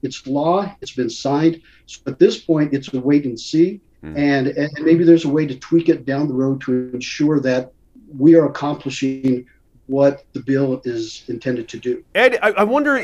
[0.01, 0.75] It's law.
[0.81, 1.61] It's been signed.
[1.85, 3.81] So at this point, it's a wait and see.
[4.03, 4.17] Mm.
[4.17, 7.71] And, and maybe there's a way to tweak it down the road to ensure that
[8.17, 9.45] we are accomplishing
[9.87, 12.03] what the bill is intended to do.
[12.15, 13.03] Ed, I, I wonder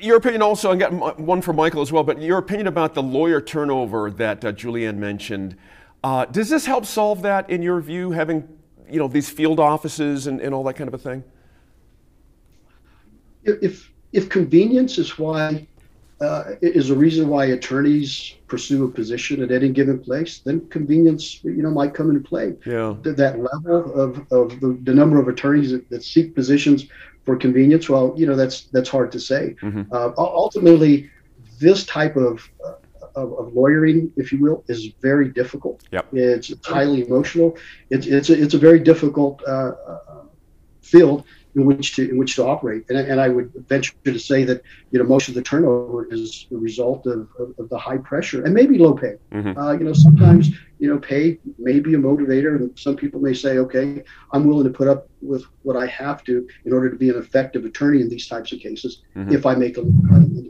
[0.00, 3.02] your opinion also, I got one for Michael as well, but your opinion about the
[3.02, 5.56] lawyer turnover that uh, Julianne mentioned.
[6.02, 8.48] Uh, does this help solve that in your view, having
[8.88, 11.22] you know these field offices and, and all that kind of a thing?
[13.44, 15.66] If if convenience is why
[16.22, 21.42] uh, is a reason why attorneys pursue a position at any given place, then convenience,
[21.42, 22.54] you know, might come into play.
[22.64, 22.94] Yeah.
[23.02, 26.86] That level of, of the, the number of attorneys that, that, seek positions
[27.24, 29.56] for convenience, well, you know, that's that's hard to say.
[29.62, 29.92] Mm-hmm.
[29.92, 31.10] Uh, ultimately,
[31.58, 32.74] this type of, uh,
[33.16, 35.82] of, of lawyering, if you will, is very difficult.
[35.90, 36.06] Yep.
[36.12, 37.56] It's, it's highly emotional.
[37.90, 40.24] It's it's a, it's a very difficult uh, uh,
[40.82, 41.24] field
[41.54, 42.84] in which to in which to operate.
[42.88, 46.46] And, and I would venture to say that you know most of the turnover is
[46.50, 49.16] the result of, of, of the high pressure and maybe low pay.
[49.32, 49.58] Mm-hmm.
[49.58, 50.50] Uh, you know, sometimes
[50.82, 54.64] you know pay may be a motivator, and some people may say, okay, I'm willing
[54.64, 58.00] to put up with what I have to in order to be an effective attorney
[58.00, 59.32] in these types of cases mm-hmm.
[59.32, 59.82] if I make a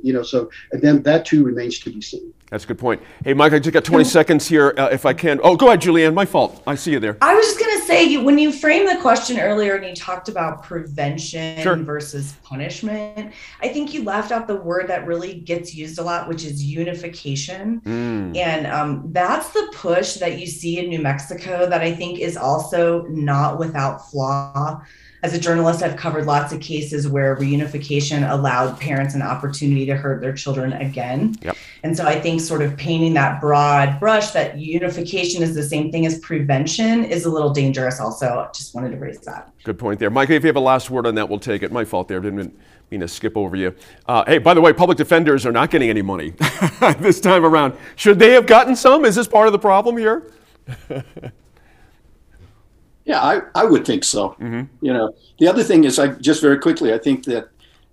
[0.02, 2.32] you know so and then that too remains to be seen.
[2.52, 3.00] That's a good point.
[3.24, 5.40] Hey, Mike, I just got 20 seconds here, uh, if I can.
[5.42, 6.12] Oh, go ahead, Julianne.
[6.12, 6.62] My fault.
[6.66, 7.16] I see you there.
[7.22, 9.94] I was just going to say, you, when you framed the question earlier and you
[9.94, 11.76] talked about prevention Sure.
[11.76, 16.28] versus punishment, I think you left out the word that really gets used a lot,
[16.28, 17.80] which is unification.
[17.86, 18.36] Mm.
[18.36, 22.36] And um, that's the push that you see in New Mexico that I think is
[22.36, 24.80] also not without flaw.
[25.24, 29.96] As a journalist, I've covered lots of cases where reunification allowed parents an opportunity to
[29.96, 31.36] hurt their children again.
[31.42, 31.56] Yep.
[31.84, 35.92] And so I think sort of painting that broad brush that unification is the same
[35.92, 38.50] thing as prevention is a little dangerous, also.
[38.52, 39.52] Just wanted to raise that.
[39.62, 40.10] Good point there.
[40.10, 41.70] Mike, if you have a last word on that, we'll take it.
[41.70, 42.18] My fault there.
[42.18, 42.58] Didn't
[42.90, 43.76] mean to skip over you.
[44.06, 46.30] Uh, hey, by the way, public defenders are not getting any money
[46.98, 47.74] this time around.
[47.94, 49.04] Should they have gotten some?
[49.04, 50.32] Is this part of the problem here?
[53.04, 54.36] Yeah, I, I would think so.
[54.80, 57.48] You know, the other thing is, I just very quickly, I think that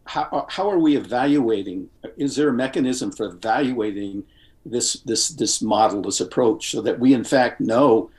[0.06, 1.90] how, how are we evaluating?
[2.18, 4.24] Is there a mechanism for evaluating
[4.66, 8.10] this this this model, this approach, so that we in fact know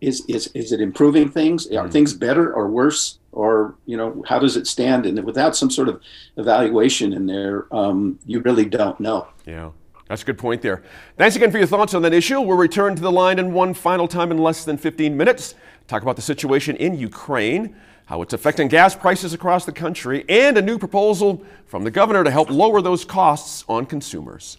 [0.00, 1.66] is is is it improving things?
[1.72, 3.18] Are things better or worse?
[3.32, 5.06] Or you know, how does it stand?
[5.06, 6.00] And without some sort of
[6.36, 9.26] evaluation in there, um, you really don't know.
[9.46, 9.70] Yeah,
[10.08, 10.82] that's a good point there.
[11.16, 12.40] Thanks again for your thoughts on that issue.
[12.40, 15.54] We'll return to the line in one final time in less than 15 minutes.
[15.88, 20.56] Talk about the situation in Ukraine, how it's affecting gas prices across the country, and
[20.56, 24.58] a new proposal from the governor to help lower those costs on consumers.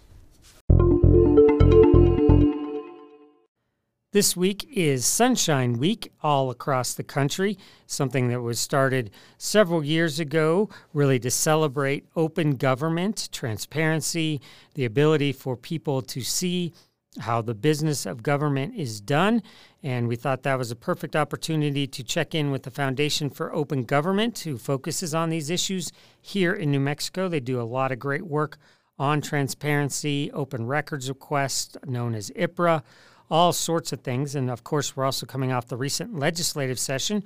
[4.13, 7.57] This week is Sunshine Week all across the country,
[7.87, 9.09] something that was started
[9.39, 14.39] several years ago, really to celebrate open government, transparency,
[14.75, 16.73] the ability for people to see
[17.19, 19.43] how the business of government is done.
[19.83, 23.53] And we thought that was a perfect opportunity to check in with the Foundation for
[23.53, 27.27] Open Government, who focuses on these issues here in New Mexico.
[27.27, 28.57] They do a lot of great work
[28.97, 32.83] on transparency, open records requests, known as IPRA
[33.29, 34.35] all sorts of things.
[34.35, 37.23] And of course, we're also coming off the recent legislative session,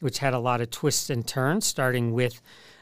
[0.00, 2.40] which had a lot of twists and turns, starting with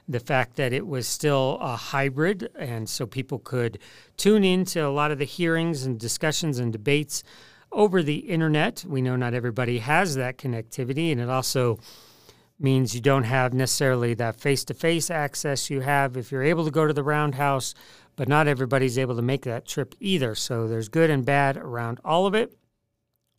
[0.09, 2.51] the fact that it was still a hybrid.
[2.57, 3.79] And so people could
[4.17, 7.23] tune into a lot of the hearings and discussions and debates
[7.73, 8.85] over the internet.
[8.87, 11.79] We know not everybody has that connectivity, and it also
[12.59, 16.65] means you don't have necessarily that face to face access you have if you're able
[16.65, 17.75] to go to the roundhouse,
[18.17, 20.35] but not everybody's able to make that trip either.
[20.35, 22.57] So there's good and bad around all of it.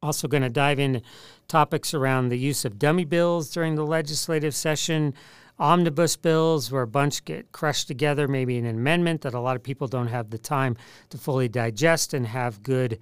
[0.04, 1.02] Also, going to dive into
[1.48, 5.16] topics around the use of dummy bills during the legislative session,
[5.60, 9.64] omnibus bills, where a bunch get crushed together, maybe an amendment that a lot of
[9.64, 10.76] people don't have the time
[11.10, 13.00] to fully digest and have good,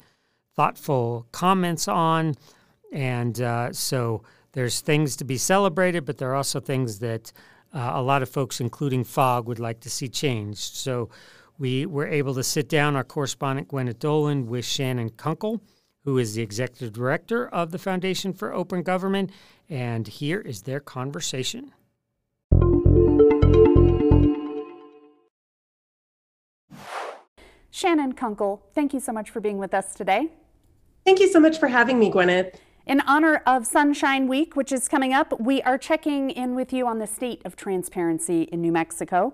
[0.55, 2.35] thoughtful comments on.
[2.91, 7.33] And uh, so there's things to be celebrated, but there are also things that
[7.73, 10.75] uh, a lot of folks, including FOG, would like to see changed.
[10.75, 11.09] So
[11.57, 15.61] we were able to sit down, our correspondent Gwyneth Doland, with Shannon Kunkel,
[16.05, 19.31] who is the executive director of the Foundation for Open Government.
[19.69, 21.73] And here is their conversation.
[27.75, 30.29] Shannon Kunkel, thank you so much for being with us today.
[31.03, 32.55] Thank you so much for having me, Gwyneth.
[32.85, 36.87] In honor of Sunshine Week, which is coming up, we are checking in with you
[36.87, 39.33] on the state of transparency in New Mexico.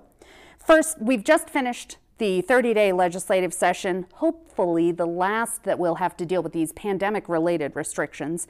[0.57, 6.17] First, we've just finished the 30 day legislative session, hopefully the last that we'll have
[6.17, 8.47] to deal with these pandemic related restrictions.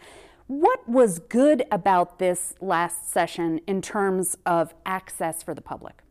[0.48, 6.02] What was good about this last session in terms of access for the public?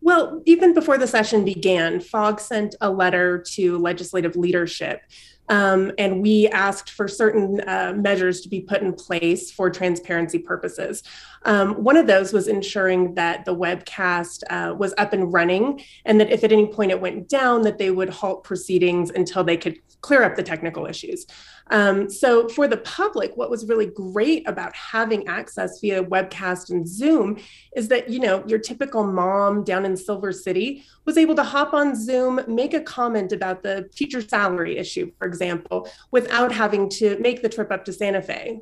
[0.00, 5.02] Well, even before the session began, FOG sent a letter to legislative leadership.
[5.50, 10.38] Um, and we asked for certain uh, measures to be put in place for transparency
[10.38, 11.02] purposes.
[11.44, 16.20] Um, one of those was ensuring that the webcast uh, was up and running, and
[16.20, 19.56] that if at any point it went down, that they would halt proceedings until they
[19.56, 21.26] could clear up the technical issues.
[21.70, 26.86] Um, so for the public, what was really great about having access via webcast and
[26.86, 27.38] Zoom
[27.76, 31.72] is that, you know, your typical mom down in Silver City was able to hop
[31.72, 37.18] on Zoom, make a comment about the teacher salary issue, for example, without having to
[37.20, 38.60] make the trip up to Santa Fe.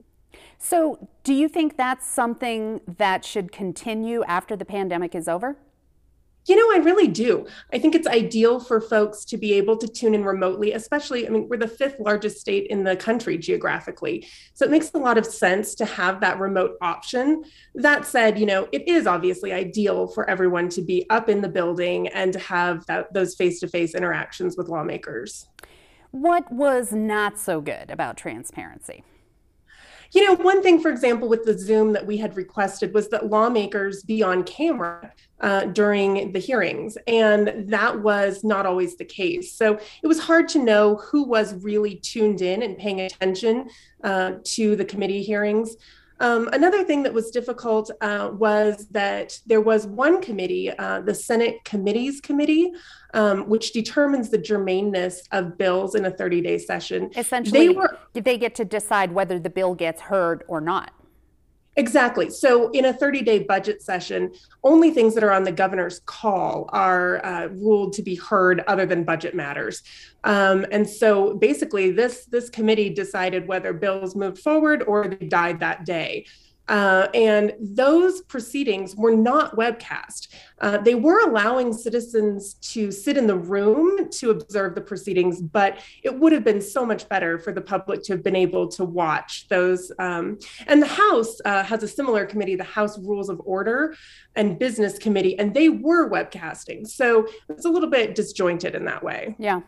[0.58, 5.56] So, do you think that's something that should continue after the pandemic is over?
[6.48, 7.46] You know, I really do.
[7.74, 11.30] I think it's ideal for folks to be able to tune in remotely, especially, I
[11.30, 14.26] mean, we're the fifth largest state in the country geographically.
[14.54, 17.44] So it makes a lot of sense to have that remote option.
[17.74, 21.50] That said, you know, it is obviously ideal for everyone to be up in the
[21.50, 25.46] building and to have that, those face to face interactions with lawmakers.
[26.12, 29.04] What was not so good about transparency?
[30.12, 33.26] You know, one thing, for example, with the Zoom that we had requested was that
[33.26, 39.52] lawmakers be on camera uh, during the hearings, and that was not always the case.
[39.52, 43.68] So it was hard to know who was really tuned in and paying attention
[44.02, 45.76] uh, to the committee hearings.
[46.20, 51.14] Um, another thing that was difficult uh, was that there was one committee, uh, the
[51.14, 52.72] Senate Committees Committee,
[53.14, 57.10] um, which determines the germaneness of bills in a 30 day session.
[57.16, 60.92] Essentially, they, were, they get to decide whether the bill gets heard or not.
[61.78, 62.28] Exactly.
[62.28, 64.32] So, in a 30 day budget session,
[64.64, 68.84] only things that are on the governor's call are uh, ruled to be heard other
[68.84, 69.84] than budget matters.
[70.24, 75.60] Um, and so, basically, this, this committee decided whether bills moved forward or they died
[75.60, 76.26] that day.
[76.68, 80.28] Uh, and those proceedings were not webcast.
[80.60, 85.78] Uh, they were allowing citizens to sit in the room to observe the proceedings, but
[86.02, 88.84] it would have been so much better for the public to have been able to
[88.84, 89.90] watch those.
[89.98, 93.94] Um, and the House uh, has a similar committee, the House Rules of Order
[94.36, 96.86] and Business Committee, and they were webcasting.
[96.86, 99.36] So it's a little bit disjointed in that way.
[99.38, 99.62] Yeah.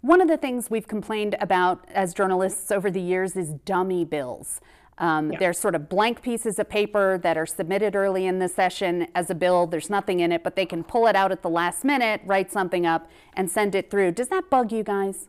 [0.00, 4.60] One of the things we've complained about as journalists over the years is dummy bills.
[4.98, 5.38] Um, yeah.
[5.38, 9.30] There's sort of blank pieces of paper that are submitted early in the session as
[9.30, 9.66] a bill.
[9.66, 12.50] There's nothing in it, but they can pull it out at the last minute, write
[12.52, 14.12] something up, and send it through.
[14.12, 15.28] Does that bug you guys?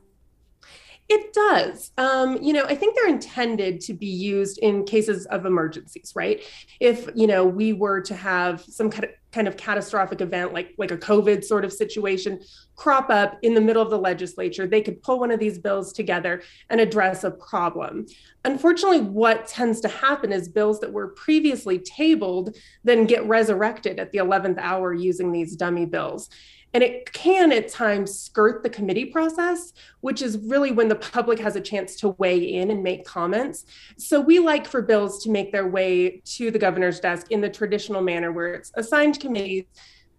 [1.09, 1.91] It does.
[1.97, 6.43] Um, you know, I think they're intended to be used in cases of emergencies, right?
[6.79, 10.73] If, you know, we were to have some kind of, kind of catastrophic event like
[10.79, 12.39] like a COVID sort of situation
[12.75, 15.93] crop up in the middle of the legislature, they could pull one of these bills
[15.93, 18.05] together and address a problem.
[18.45, 24.11] Unfortunately, what tends to happen is bills that were previously tabled then get resurrected at
[24.11, 26.29] the 11th hour using these dummy bills.
[26.73, 31.39] And it can at times skirt the committee process, which is really when the public
[31.39, 33.65] has a chance to weigh in and make comments.
[33.97, 37.49] So we like for bills to make their way to the governor's desk in the
[37.49, 39.65] traditional manner where it's assigned committees,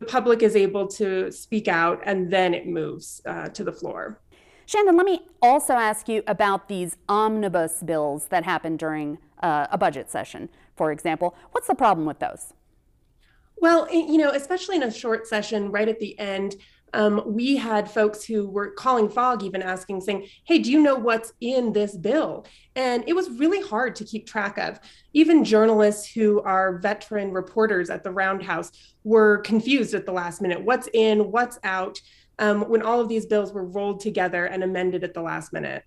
[0.00, 4.18] the public is able to speak out, and then it moves uh, to the floor.
[4.66, 9.76] Shannon, let me also ask you about these omnibus bills that happen during uh, a
[9.76, 11.34] budget session, for example.
[11.50, 12.54] What's the problem with those?
[13.60, 16.56] Well, you know, especially in a short session right at the end,
[16.92, 20.96] um, we had folks who were calling FOG, even asking, saying, Hey, do you know
[20.96, 22.46] what's in this bill?
[22.74, 24.80] And it was really hard to keep track of.
[25.12, 28.72] Even journalists who are veteran reporters at the Roundhouse
[29.04, 32.00] were confused at the last minute what's in, what's out,
[32.38, 35.84] um, when all of these bills were rolled together and amended at the last minute.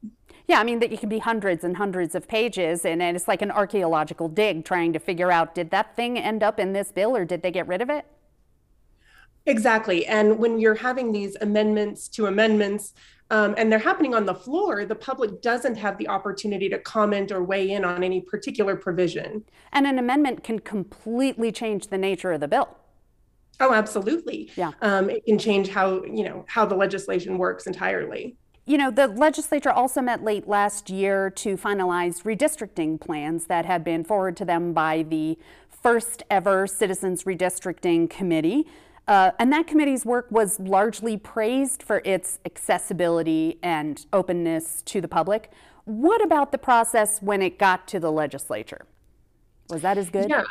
[0.47, 3.27] Yeah, I mean that it can be hundreds and hundreds of pages, and, and it's
[3.27, 6.91] like an archaeological dig trying to figure out did that thing end up in this
[6.91, 8.06] bill or did they get rid of it?
[9.45, 10.06] Exactly.
[10.06, 12.93] And when you're having these amendments to amendments,
[13.29, 17.32] um, and they're happening on the floor, the public doesn't have the opportunity to comment
[17.32, 19.43] or weigh in on any particular provision.
[19.71, 22.77] And an amendment can completely change the nature of the bill.
[23.60, 24.51] Oh, absolutely.
[24.56, 24.71] Yeah.
[24.82, 28.36] Um, it can change how you know how the legislation works entirely.
[28.65, 33.84] You know, the legislature also met late last year to finalize redistricting plans that had
[33.84, 38.65] been forwarded to them by the first ever Citizens Redistricting Committee.
[39.06, 45.10] Uh, and that committee's work was largely praised for its accessibility and openness to the
[45.10, 45.52] public.
[45.84, 48.86] What about the process when it got to the legislature?
[49.69, 50.30] Was that as good?
[50.30, 50.45] Yeah.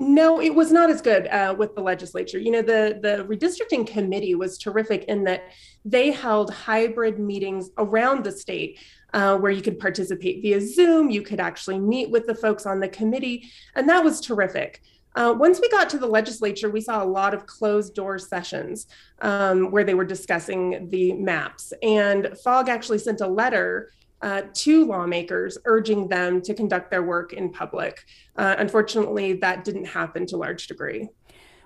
[0.00, 2.38] No, it was not as good uh, with the legislature.
[2.38, 5.44] You know, the the redistricting committee was terrific in that
[5.84, 8.80] they held hybrid meetings around the state
[9.12, 11.08] uh, where you could participate via Zoom.
[11.08, 14.82] You could actually meet with the folks on the committee, and that was terrific.
[15.14, 18.86] Uh, once we got to the legislature, we saw a lot of closed door sessions
[19.22, 21.72] um, where they were discussing the maps.
[21.82, 23.90] And FOG actually sent a letter
[24.22, 28.04] uh, to lawmakers urging them to conduct their work in public.
[28.36, 31.08] Uh, unfortunately, that didn't happen to large degree.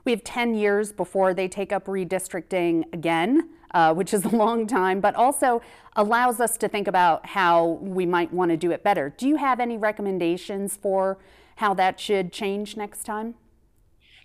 [0.04, 4.66] We have 10 years before they take up redistricting again, uh, which is a long
[4.66, 5.62] time, but also
[5.96, 9.14] allows us to think about how we might want to do it better.
[9.16, 11.18] Do you have any recommendations for
[11.56, 13.34] how that should change next time?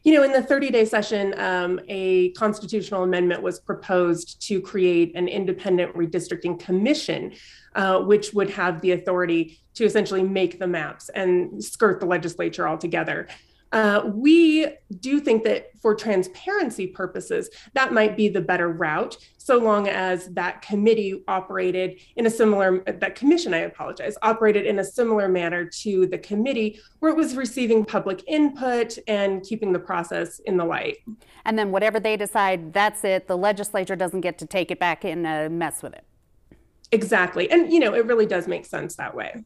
[0.04, 5.14] You know, in the 30 day session, um, a constitutional amendment was proposed to create
[5.16, 7.34] an independent redistricting commission,
[7.76, 12.68] uh, which would have the authority to essentially make the maps and skirt the legislature
[12.68, 13.28] altogether.
[13.72, 14.68] Uh, we
[15.00, 20.28] do think that for transparency purposes, that might be the better route, so long as
[20.30, 25.66] that committee operated in a similar, that commission, I apologize, operated in a similar manner
[25.66, 30.66] to the committee where it was receiving public input and keeping the process in the
[30.66, 30.98] light.
[31.46, 33.28] And then whatever they decide, that's it.
[33.28, 36.04] The legislature doesn't get to take it back and uh, mess with it.
[36.92, 37.50] Exactly.
[37.52, 39.44] And, you know, it really does make sense that way.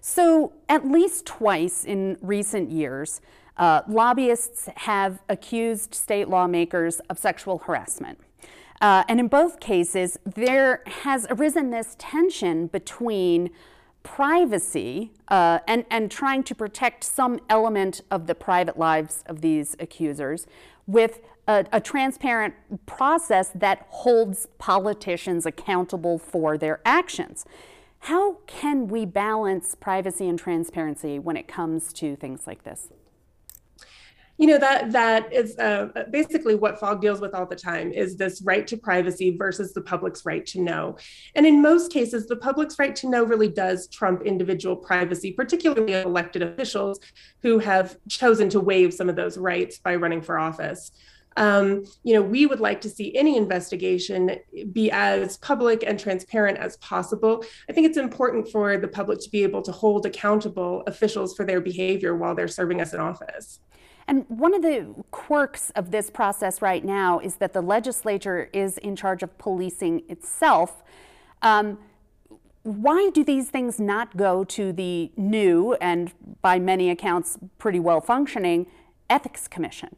[0.00, 3.20] So, at least twice in recent years,
[3.58, 8.18] uh, lobbyists have accused state lawmakers of sexual harassment.
[8.80, 13.50] Uh, and in both cases, there has arisen this tension between
[14.04, 19.76] privacy uh, and, and trying to protect some element of the private lives of these
[19.80, 20.46] accusers
[20.86, 22.54] with a, a, transparent
[22.86, 27.44] process that holds politicians accountable for their actions.
[28.00, 32.88] How can we balance privacy and transparency when it comes to things like this?
[34.38, 38.16] You know that that is uh, basically what fog deals with all the time is
[38.16, 40.96] this right to privacy versus the public's right to know
[41.34, 45.92] and in most cases the public's right to know really does trump individual privacy particularly
[45.92, 47.00] elected officials
[47.42, 50.92] who have chosen to waive some of those rights by running for office
[51.36, 54.40] um, you know, we would like to see any investigation
[54.72, 57.44] be as public and transparent as possible.
[57.70, 61.44] I think it's important for the public to be able to hold accountable officials for
[61.44, 63.60] their behavior while they're serving us in office.
[64.08, 68.78] And one of the quirks of this process right now is that the legislature is
[68.78, 70.82] in charge of policing itself.
[71.42, 71.78] Um,
[72.62, 78.00] why do these things not go to the new and, by many accounts, pretty well
[78.00, 78.66] functioning
[79.10, 79.94] Ethics Commission?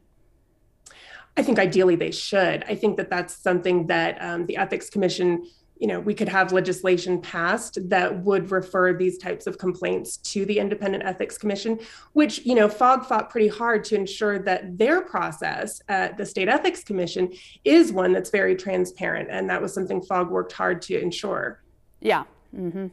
[1.37, 2.65] I think ideally they should.
[2.65, 5.47] I think that that's something that um, the Ethics Commission,
[5.81, 10.45] you know, we could have legislation passed that would refer these types of complaints to
[10.45, 11.81] the Independent Ethics Commission,
[12.13, 16.49] which, you know, FOG fought pretty hard to ensure that their process at the State
[16.49, 17.33] Ethics Commission
[17.65, 19.31] is one that's very transparent.
[19.31, 21.63] And that was something FOG worked hard to ensure.
[22.01, 22.25] Yeah.
[22.55, 22.89] Mm-hmm.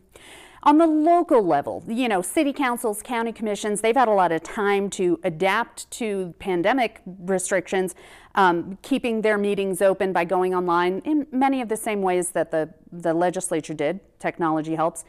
[0.68, 4.43] On the local level, you know, city councils, county commissions, they've had a lot of
[4.43, 7.95] time to adapt to pandemic restrictions,
[8.36, 12.51] um, keeping their meetings open by going online in many of the same ways that
[12.51, 14.01] the, the legislature did.
[14.20, 15.05] Technology helps.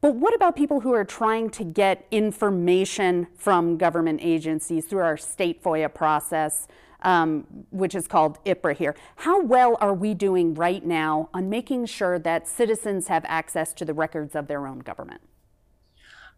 [0.00, 5.16] But what about people who are trying to get information from government agencies through our
[5.16, 6.66] state FOIA process?
[7.02, 8.94] Um, which is called IPRA here.
[9.16, 13.84] How well are we doing right now on making sure that citizens have access to
[13.84, 15.20] the records of their own government?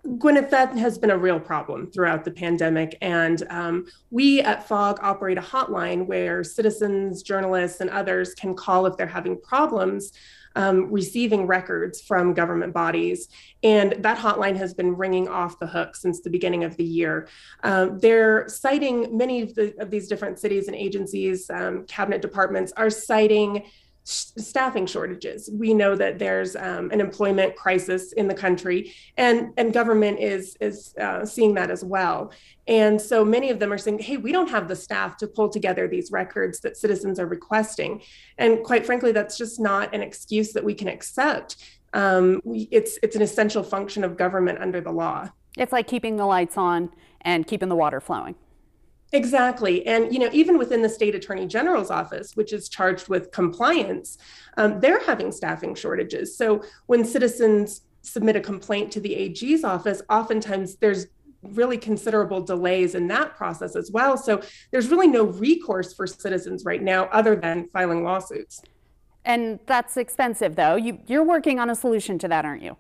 [0.06, 2.96] Gwyneth, that has been a real problem throughout the pandemic.
[3.02, 8.86] And um, we at FOG operate a hotline where citizens, journalists, and others can call
[8.86, 10.12] if they're having problems
[10.56, 13.28] um, receiving records from government bodies.
[13.62, 17.28] And that hotline has been ringing off the hook since the beginning of the year.
[17.62, 22.72] Um, they're citing many of, the, of, these different cities and agencies, um, cabinet departments
[22.76, 23.64] are citing
[24.04, 25.50] staffing shortages.
[25.52, 30.56] We know that there's um, an employment crisis in the country, and and government is
[30.60, 32.32] is uh, seeing that as well.
[32.66, 35.48] And so many of them are saying, "Hey, we don't have the staff to pull
[35.48, 38.02] together these records that citizens are requesting."
[38.38, 41.56] And quite frankly, that's just not an excuse that we can accept.
[41.92, 42.40] Um,
[42.70, 45.30] it's it's an essential function of government under the law.
[45.56, 46.90] It's like keeping the lights on
[47.22, 48.34] and keeping the water flowing.
[49.12, 49.86] Exactly.
[49.86, 54.18] And, you know, even within the state attorney general's office, which is charged with compliance,
[54.56, 56.36] um, they're having staffing shortages.
[56.36, 61.06] So when citizens submit a complaint to the AG's office, oftentimes there's
[61.42, 64.16] really considerable delays in that process as well.
[64.16, 68.62] So there's really no recourse for citizens right now other than filing lawsuits.
[69.24, 70.76] And that's expensive, though.
[70.76, 72.76] You, you're working on a solution to that, aren't you?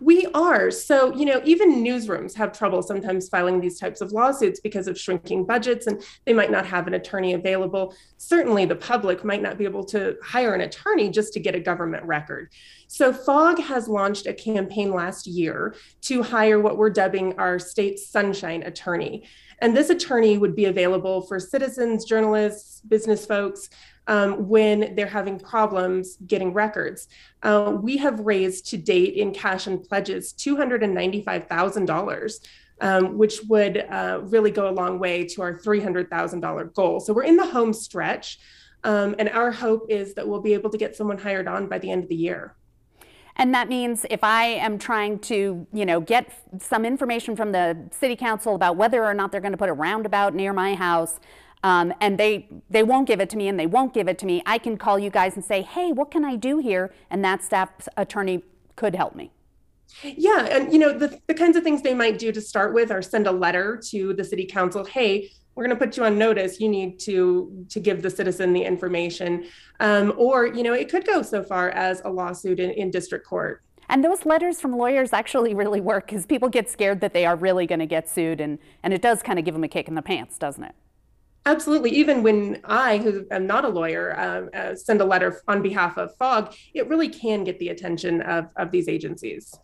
[0.00, 0.70] We are.
[0.70, 4.98] So, you know, even newsrooms have trouble sometimes filing these types of lawsuits because of
[4.98, 7.94] shrinking budgets and they might not have an attorney available.
[8.16, 11.60] Certainly, the public might not be able to hire an attorney just to get a
[11.60, 12.50] government record.
[12.88, 17.98] So, FOG has launched a campaign last year to hire what we're dubbing our state
[17.98, 19.24] sunshine attorney.
[19.60, 23.68] And this attorney would be available for citizens, journalists, business folks
[24.06, 27.08] um, when they're having problems getting records.
[27.42, 32.40] Uh, we have raised to date in cash and pledges $295,000.
[32.78, 37.00] Um, which would uh, really go a long way to our $300,000 goal.
[37.00, 38.38] So we're in the home stretch,
[38.84, 41.78] um, and our hope is that we'll be able to get someone hired on by
[41.78, 42.54] the end of the year.
[43.36, 47.76] And that means if I am trying to, you know, get some information from the
[47.92, 51.20] city council about whether or not they're going to put a roundabout near my house,
[51.66, 54.26] um, and they they won't give it to me and they won't give it to
[54.26, 56.94] me, I can call you guys and say, hey, what can I do here?
[57.10, 58.44] And that staff attorney
[58.76, 59.32] could help me.
[60.04, 62.92] Yeah, and you know the, the kinds of things they might do to start with
[62.92, 64.84] are send a letter to the city council.
[64.84, 66.60] Hey, we're going to put you on notice.
[66.60, 69.46] You need to to give the citizen the information,
[69.80, 73.26] um, or you know it could go so far as a lawsuit in, in district
[73.26, 73.62] court.
[73.88, 77.34] And those letters from lawyers actually really work because people get scared that they are
[77.34, 79.88] really going to get sued, and and it does kind of give them a kick
[79.88, 80.76] in the pants, doesn't it?
[81.46, 81.90] Absolutely.
[81.90, 85.96] Even when I, who am not a lawyer, uh, uh, send a letter on behalf
[85.96, 89.54] of FOG, it really can get the attention of, of these agencies.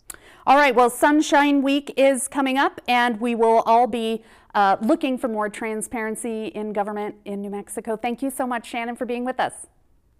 [0.46, 4.24] All right, well, Sunshine Week is coming up, and we will all be
[4.54, 7.96] uh, looking for more transparency in government in New Mexico.
[7.96, 9.66] Thank you so much, Shannon, for being with us.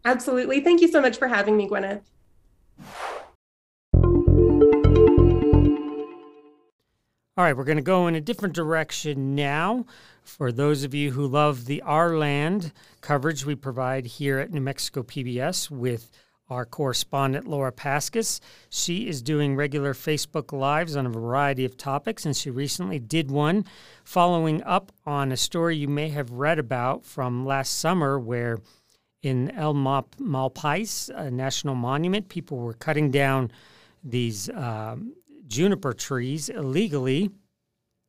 [0.05, 0.61] Absolutely.
[0.61, 2.03] Thank you so much for having me, Gwyneth.
[7.35, 9.87] All right, we're going to go in a different direction now.
[10.23, 14.61] For those of you who love the Our Land coverage we provide here at New
[14.61, 16.11] Mexico PBS with
[16.51, 18.39] our correspondent Laura Paskus.
[18.69, 23.31] She is doing regular Facebook Lives on a variety of topics, and she recently did
[23.31, 23.65] one
[24.05, 28.59] following up on a story you may have read about from last summer where
[29.23, 33.51] in El Malpais, a national monument, people were cutting down
[34.05, 35.15] these um,
[35.53, 37.31] juniper trees illegally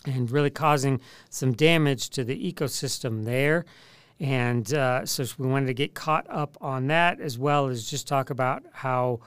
[0.05, 3.65] and really causing some damage to the ecosystem there.
[4.19, 8.07] And uh, so we wanted to get caught up on that as well as just
[8.07, 9.19] talk about how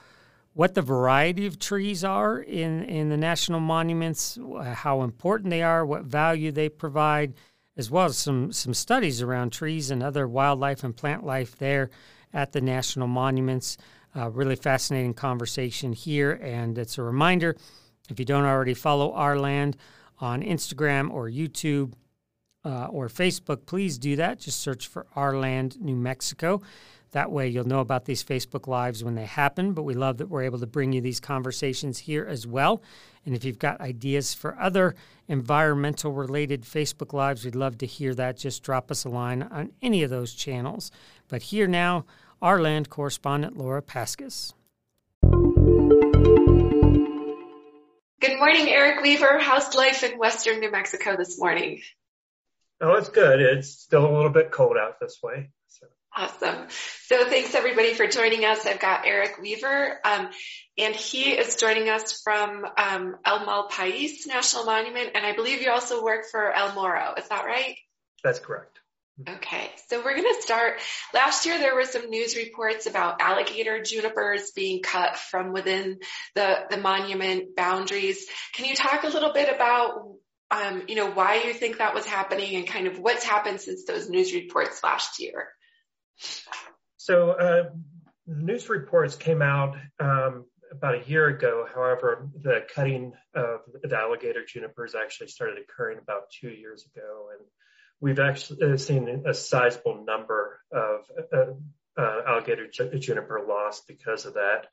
[0.55, 5.85] what the variety of trees are in, in the national monuments, how important they are,
[5.85, 7.35] what value they provide,
[7.77, 11.91] as well as some, some studies around trees and other wildlife and plant life there
[12.33, 13.77] at the national monuments.
[14.17, 16.33] Uh, really fascinating conversation here.
[16.43, 17.55] And it's a reminder
[18.11, 19.77] if you don't already follow Our Land
[20.19, 21.93] on Instagram or YouTube,
[22.67, 24.41] uh, or Facebook, please do that.
[24.41, 26.61] Just search for Our Land, New Mexico.
[27.13, 29.73] That way, you'll know about these Facebook Lives when they happen.
[29.73, 32.83] But we love that we're able to bring you these conversations here as well.
[33.25, 34.97] And if you've got ideas for other
[35.29, 38.37] environmental related Facebook Lives, we'd love to hear that.
[38.37, 40.91] Just drop us a line on any of those channels.
[41.29, 42.05] But here now,
[42.43, 44.53] our land correspondent, Laura Paskus.
[48.27, 49.39] Good morning, Eric Weaver.
[49.39, 51.81] How's life in Western New Mexico this morning?
[52.81, 53.41] Oh, it's good.
[53.41, 55.51] It's still a little bit cold out this way.
[55.68, 55.87] So.
[56.12, 56.66] Awesome.
[57.05, 58.66] So thanks everybody for joining us.
[58.66, 60.31] I've got Eric Weaver, um,
[60.77, 65.70] and he is joining us from um, El Malpais National Monument, and I believe you
[65.70, 67.14] also work for El Morro.
[67.16, 67.77] Is that right?
[68.24, 68.81] That's correct.
[69.29, 70.80] Okay, so we're going to start.
[71.14, 75.99] Last year, there were some news reports about alligator junipers being cut from within
[76.34, 78.26] the, the monument boundaries.
[78.55, 80.16] Can you talk a little bit about
[80.51, 83.84] um, you know, why you think that was happening and kind of what's happened since
[83.84, 85.49] those news reports last year.
[86.99, 87.70] So, uh,
[88.26, 91.66] news reports came out um, about a year ago.
[91.72, 97.47] However, the cutting of the alligator junipers actually started occurring about two years ago, and
[98.01, 104.34] we've actually uh, seen a sizable number of uh, uh, alligator juniper lost because of
[104.34, 104.66] that.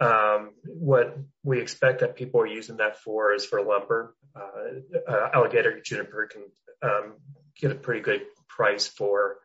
[0.00, 4.16] Um, what we expect that people are using that for is for lumber.
[4.34, 6.42] Uh, uh, alligator juniper can
[6.82, 7.14] um,
[7.60, 9.36] get a pretty good price for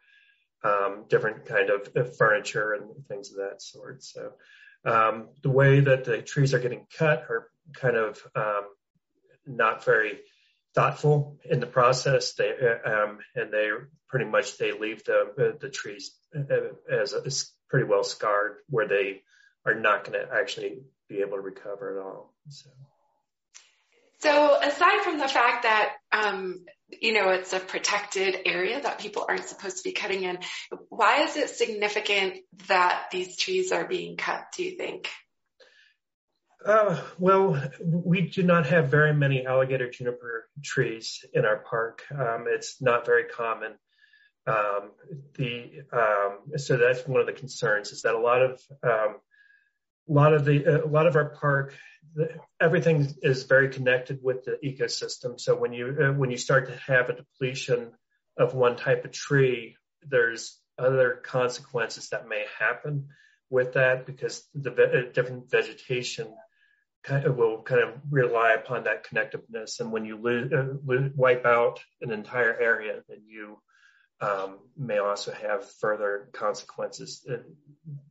[0.63, 4.03] um, different kind of, of furniture and things of that sort.
[4.03, 4.33] So
[4.85, 8.63] um, the way that the trees are getting cut are kind of um,
[9.45, 10.19] not very
[10.75, 12.33] thoughtful in the process.
[12.33, 12.51] They
[12.85, 13.69] um, and they
[14.07, 16.11] pretty much they leave the the trees
[16.91, 19.21] as, as pretty well scarred where they
[19.65, 22.33] are not going to actually be able to recover at all.
[22.49, 22.69] So.
[24.21, 29.25] So aside from the fact that, um, you know, it's a protected area that people
[29.27, 30.39] aren't supposed to be cutting in,
[30.89, 32.35] why is it significant
[32.67, 35.09] that these trees are being cut, do you think?
[36.65, 42.03] Uh, well, we do not have very many alligator juniper trees in our park.
[42.11, 43.73] Um, it's not very common.
[44.45, 44.91] Um,
[45.35, 49.17] the um, so that's one of the concerns is that a lot of um,
[50.09, 51.75] a lot of the a lot of our park
[52.15, 52.29] the,
[52.59, 56.77] everything is very connected with the ecosystem so when you uh, when you start to
[56.77, 57.91] have a depletion
[58.37, 59.75] of one type of tree
[60.07, 63.09] there's other consequences that may happen
[63.49, 66.33] with that because the ve- different vegetation
[67.03, 71.79] kind of will kind of rely upon that connectiveness and when you uh, wipe out
[72.01, 73.57] an entire area then you
[74.21, 77.37] um, may also have further consequences uh,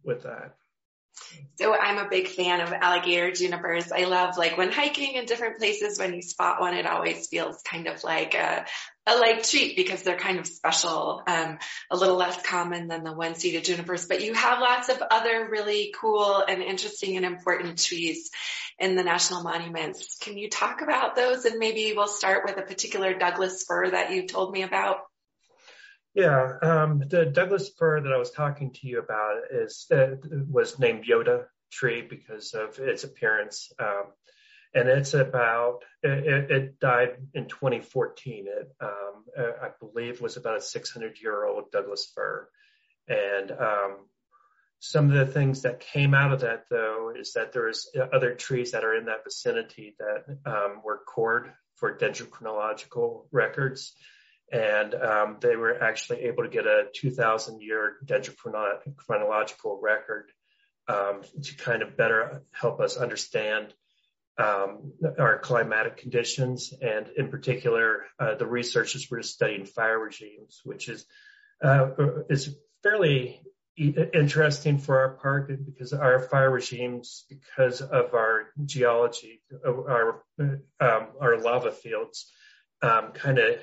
[0.02, 0.54] with that.
[1.56, 3.90] So I'm a big fan of alligator junipers.
[3.90, 7.60] I love like when hiking in different places, when you spot one, it always feels
[7.62, 8.64] kind of like a,
[9.06, 11.58] a like treat because they're kind of special, um,
[11.90, 15.92] a little less common than the one-seeded junipers, but you have lots of other really
[16.00, 18.30] cool and interesting and important trees
[18.78, 20.16] in the national monuments.
[20.20, 21.44] Can you talk about those?
[21.44, 24.98] And maybe we'll start with a particular Douglas fir that you told me about.
[26.14, 30.16] Yeah, um, the Douglas fir that I was talking to you about is uh,
[30.50, 34.04] was named Yoda tree because of its appearance, um,
[34.74, 38.46] and it's about it, it, died in 2014.
[38.48, 42.48] It um, I believe was about a 600 year old Douglas fir,
[43.06, 43.96] and um,
[44.80, 48.72] some of the things that came out of that, though, is that there's other trees
[48.72, 53.94] that are in that vicinity that um, were cored for dendrochronological records.
[54.50, 60.30] And um, they were actually able to get a 2,000 year dendrochronological record
[60.88, 63.74] um, to kind of better help us understand
[64.38, 66.72] um, our climatic conditions.
[66.80, 71.04] And in particular, uh, the researchers were studying fire regimes, which is,
[71.62, 71.88] uh,
[72.30, 73.42] is fairly
[73.78, 81.40] interesting for our park because our fire regimes, because of our geology, our um, our
[81.40, 82.30] lava fields,
[82.82, 83.56] um, kind of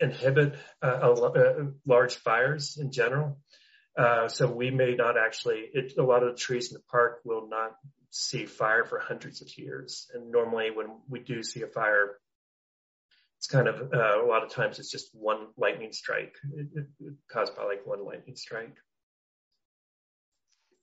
[0.00, 3.38] inhibit uh, uh, large fires in general.
[3.96, 5.64] Uh, so we may not actually.
[5.72, 7.72] It, a lot of the trees in the park will not
[8.10, 12.18] see fire for hundreds of years, and normally when we do see a fire,
[13.38, 17.14] it's kind of uh, a lot of times it's just one lightning strike it, it,
[17.30, 18.76] caused by like one lightning strike.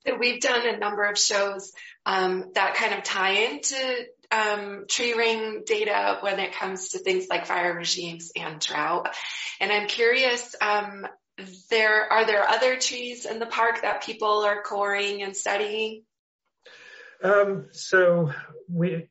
[0.06, 1.72] So we've done a number of shows
[2.04, 7.26] um, that kind of tie into um, tree ring data when it comes to things
[7.28, 9.14] like fire regimes and drought.
[9.60, 11.06] And I'm curious, um,
[11.70, 16.04] there are there other trees in the park that people are coring and studying?
[17.22, 18.32] Um, so
[18.68, 19.08] we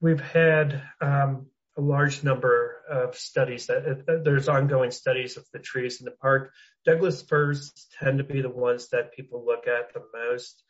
[0.00, 1.46] we've had um,
[1.76, 6.10] a large number of studies that uh, there's ongoing studies of the trees in the
[6.10, 6.52] park.
[6.84, 10.62] Douglas firs tend to be the ones that people look at the most,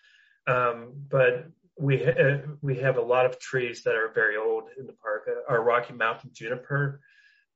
[0.46, 1.46] um, but
[1.80, 5.28] we ha- we have a lot of trees that are very old in the park.
[5.28, 7.00] Uh, our Rocky Mountain juniper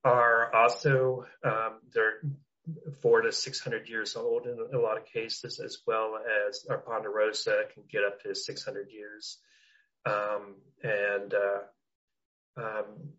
[0.03, 2.21] are also um, they're
[3.03, 6.19] four to six hundred years old in a lot of cases, as well
[6.49, 9.39] as our ponderosa can get up to six hundred years,
[10.07, 13.13] um, and uh, um,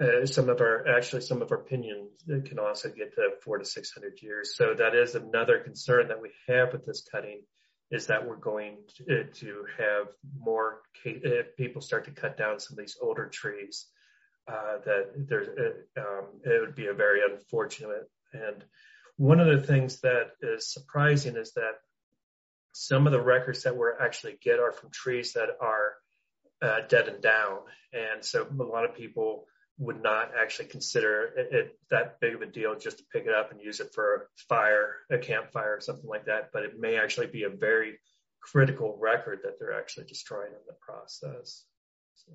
[0.00, 3.64] uh, some of our, actually some of our piñons can also get to four to
[3.64, 4.56] 600 years.
[4.56, 7.42] So that is another concern that we have with this cutting
[7.90, 10.06] is that we're going to, uh, have
[10.38, 13.86] more uh, people start to cut down some of these older trees,
[14.48, 18.10] uh, that there's, uh, um, it would be a very unfortunate.
[18.32, 18.64] And
[19.16, 21.74] one of the things that is surprising is that
[22.72, 25.94] some of the records that we actually get are from trees that are
[26.60, 27.58] uh, dead and down.
[27.92, 29.46] And so a lot of people
[29.78, 33.34] would not actually consider it, it, that big of a deal just to pick it
[33.34, 34.18] up and use it for a
[34.48, 36.50] fire, a campfire or something like that.
[36.52, 37.98] But it may actually be a very
[38.40, 41.64] critical record that they're actually destroying in the process.
[42.14, 42.32] So.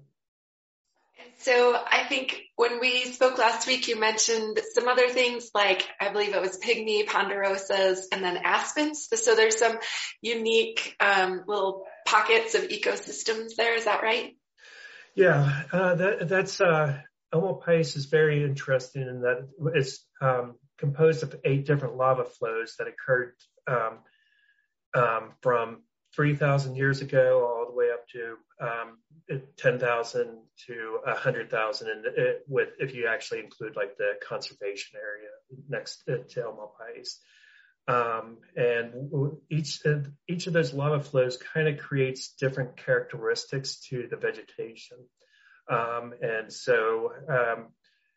[1.39, 6.11] So I think when we spoke last week, you mentioned some other things like I
[6.11, 9.07] believe it was pygmy, ponderosas, and then aspens.
[9.13, 9.77] So there's some
[10.21, 13.75] unique um, little pockets of ecosystems there.
[13.75, 14.35] Is that right?
[15.15, 16.97] Yeah, uh, that, that's uh,
[17.31, 22.75] El Malpais is very interesting in that it's um, composed of eight different lava flows
[22.79, 23.33] that occurred
[23.67, 23.99] um,
[24.95, 25.83] um, from
[26.15, 28.97] 3,000 years ago all the way up to um,
[29.57, 35.29] 10,000 to 100,000, and it, with if you actually include like the conservation area
[35.67, 37.17] next to El Malpais.
[37.87, 39.81] Um, and each
[40.27, 44.97] each of those lava flows kind of creates different characteristics to the vegetation.
[45.69, 47.67] Um, and so um,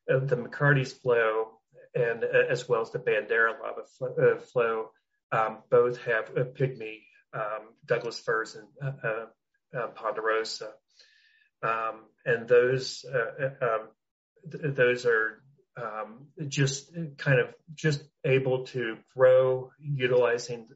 [0.07, 1.49] the McCarty's flow
[1.95, 4.91] and uh, as well as the Bandera lava flow, uh, flow
[5.31, 7.01] um, both have a pygmy
[7.35, 9.27] um, Douglas firs and uh,
[9.77, 10.71] uh, ponderosa,
[11.63, 13.05] um, and those
[13.63, 13.89] um,
[14.51, 15.43] th- those are
[16.49, 20.69] just kind of just able to grow utilizing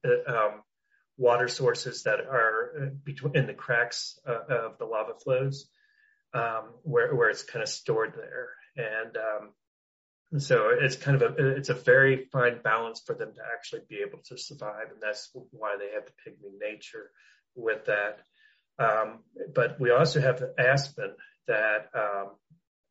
[1.19, 5.69] water sources that are between in the cracks of the lava flows
[6.35, 11.57] um, where where it's kind of stored there, and um, so it's kind of a
[11.57, 15.31] it's a very fine balance for them to actually be able to survive, and that's
[15.51, 17.11] why they have the pygmy nature
[17.55, 18.21] with that.
[18.79, 19.21] Um,
[19.55, 21.13] but we also have aspen
[21.47, 22.33] that um,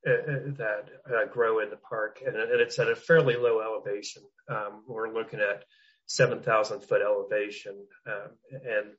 [0.08, 3.60] uh, uh, that uh, grow in the park, and, and, it's at a fairly low
[3.60, 4.22] elevation.
[4.48, 5.64] Um, we're looking at
[6.06, 8.92] 7,000 foot elevation, um, and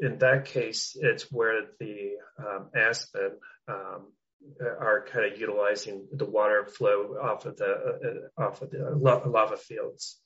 [0.00, 3.32] in that case, it's where the um, aspen
[3.68, 4.12] um,
[4.60, 9.56] are kind of utilizing the water flow off of the uh, off of the lava
[9.56, 10.20] fields,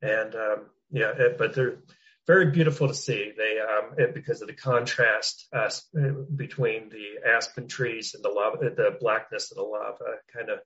[0.00, 1.78] and um, yeah, but they're
[2.26, 3.32] very beautiful to see.
[3.36, 5.70] They um, because of the contrast uh,
[6.34, 10.60] between the aspen trees and the lava, the blackness of the lava, kind of.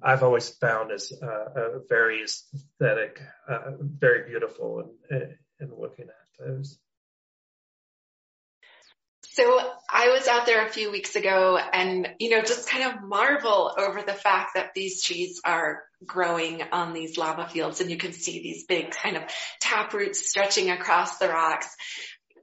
[0.00, 6.78] I've always found as uh, very aesthetic, uh, very beautiful, in, in looking at those.
[9.38, 13.04] So I was out there a few weeks ago and, you know, just kind of
[13.04, 17.98] marvel over the fact that these trees are growing on these lava fields and you
[17.98, 19.22] can see these big kind of
[19.60, 21.68] tap roots stretching across the rocks.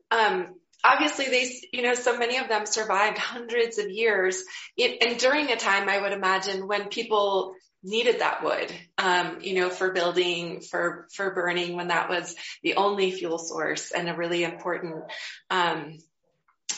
[0.10, 4.41] Um, obviously they, you know, so many of them survived hundreds of years
[4.78, 9.56] it, and during a time I would imagine when people needed that wood, um, you
[9.56, 14.16] know, for building, for, for burning when that was the only fuel source and a
[14.16, 15.04] really important,
[15.50, 15.98] um,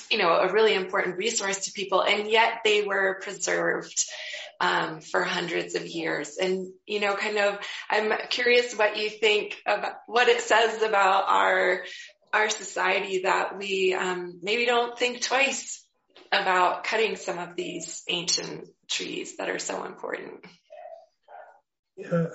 [0.09, 2.01] you know, a really important resource to people.
[2.01, 4.05] And yet they were preserved,
[4.59, 6.37] um, for hundreds of years.
[6.37, 11.25] And, you know, kind of, I'm curious what you think about what it says about
[11.27, 11.83] our,
[12.33, 15.83] our society that we, um, maybe don't think twice
[16.31, 20.45] about cutting some of these ancient trees that are so important.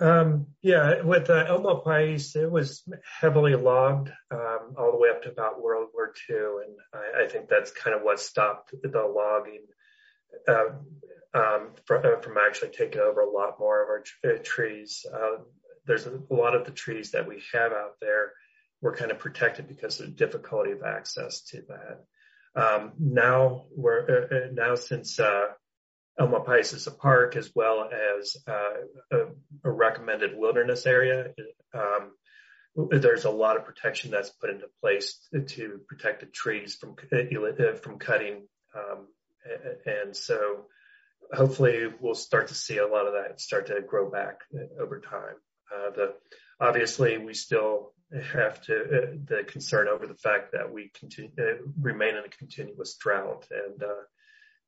[0.00, 2.82] Um, yeah, with uh, El Pais, it was
[3.20, 7.28] heavily logged um, all the way up to about World War II, and I, I
[7.28, 9.66] think that's kind of what stopped the logging
[10.48, 10.70] uh,
[11.34, 15.06] um, from, uh, from, actually taking over a lot more of our t- uh, trees.
[15.12, 15.42] Uh,
[15.86, 18.32] there's a, lot of the trees that we have out there
[18.80, 22.04] were kind of protected because of the difficulty of access to that.
[22.54, 25.18] Um, now we're uh, now since
[26.18, 27.88] El Malpais is a park as well
[28.20, 28.74] as uh,
[29.10, 29.18] a,
[29.64, 31.32] a, recommended wilderness area.
[31.72, 32.12] Um,
[32.90, 37.76] there's a lot of protection that's put into place to protect the trees from uh,
[37.76, 39.08] from cutting, um,
[39.86, 40.66] and so
[41.32, 44.40] hopefully we'll start to see a lot of that start to grow back
[44.80, 45.36] over time.
[45.74, 46.14] Uh, the
[46.60, 47.92] obviously we still
[48.32, 52.28] have to uh, the concern over the fact that we continue uh, remain in a
[52.28, 54.02] continuous drought and uh,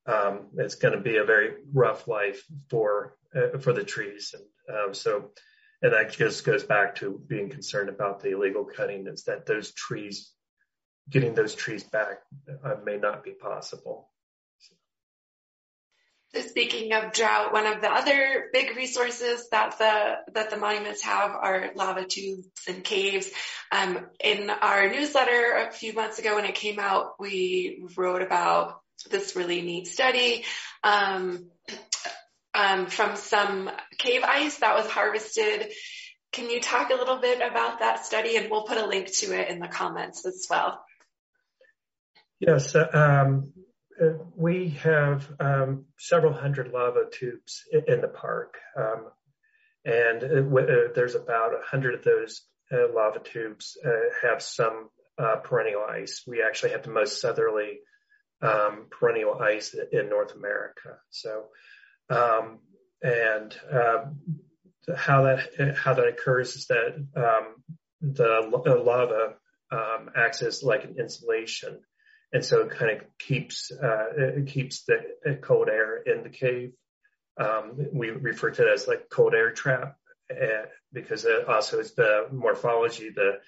[0.06, 4.34] um, it's going to be a very rough life for uh, for the trees.
[4.68, 5.30] And um, so,
[5.82, 9.06] and that just goes back to being concerned about the illegal cutting.
[9.06, 10.32] Is that those trees,
[11.08, 12.18] getting those trees back,
[12.64, 14.10] uh, may not be possible.
[16.34, 21.02] So speaking of drought, one of the other big resources that the that the monuments
[21.02, 23.30] have are lava tubes and caves.
[23.70, 28.80] Um, in our newsletter a few months ago when it came out, we wrote about
[29.10, 30.44] this really neat study
[30.82, 31.50] um,
[32.54, 35.72] um, from some cave ice that was harvested.
[36.32, 38.36] Can you talk a little bit about that study?
[38.36, 40.84] And we'll put a link to it in the comments as well.
[42.40, 43.52] Yes, uh, um,
[44.00, 48.58] uh, we have um, several hundred lava tubes in the park.
[48.76, 49.06] Um,
[49.84, 52.42] and uh, uh, there's about a hundred of those
[52.72, 53.90] uh, lava tubes uh,
[54.26, 54.88] have some
[55.44, 56.22] perennial ice.
[56.26, 57.78] We actually have the most southerly
[58.42, 60.98] um, perennial ice in North America.
[61.10, 61.46] So,
[62.10, 62.58] um,
[63.02, 64.04] and uh,
[64.96, 67.62] how that how that occurs is that um,
[68.00, 69.34] the lava
[69.70, 71.80] um, acts as like an insulation,
[72.32, 76.72] and so it kind of keeps uh, it keeps the cold air in the cave.
[77.40, 79.96] Um, we refer to it as like cold air trap
[80.30, 83.40] uh, because it also is the morphology, the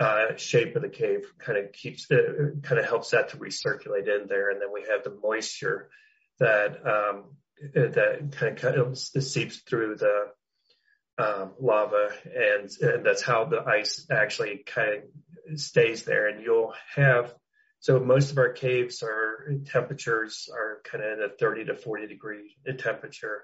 [0.00, 3.36] uh, shape of the cave kind of keeps it uh, kind of helps that to
[3.36, 5.88] recirculate in there, and then we have the moisture
[6.38, 7.24] that um,
[7.74, 10.26] that kind of, kind of seeps through the
[11.18, 15.02] um, lava, and, and that's how the ice actually kind
[15.50, 16.28] of stays there.
[16.28, 17.34] And you'll have
[17.80, 22.06] so most of our caves are temperatures are kind of in a 30 to 40
[22.06, 23.42] degree temperature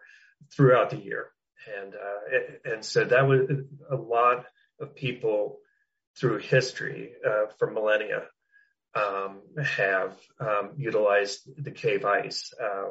[0.53, 1.31] throughout the year,
[1.77, 3.51] and uh, and so that was
[3.91, 4.47] a lot
[4.81, 5.59] of people
[6.19, 8.25] through history uh, for millennia
[8.95, 12.53] um, have um, utilized the cave ice.
[12.61, 12.91] Uh,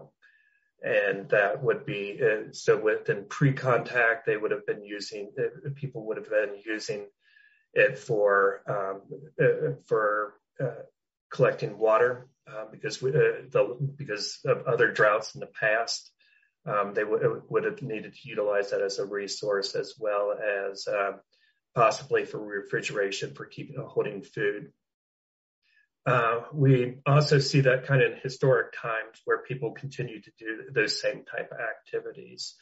[0.84, 6.06] and that would be uh, so within pre-contact they would have been using uh, people
[6.06, 7.08] would have been using
[7.74, 9.02] it for um,
[9.44, 10.84] uh, for uh,
[11.32, 12.28] collecting water
[12.72, 16.12] because we, the, because of other droughts in the past
[16.66, 20.88] um, they w- would have needed to utilize that as a resource as well as
[21.78, 24.72] possibly for refrigeration for keeping holding food.
[26.08, 30.64] Uh, we also see that kind of in historic times where people continue to do
[30.74, 32.56] those same type of activities.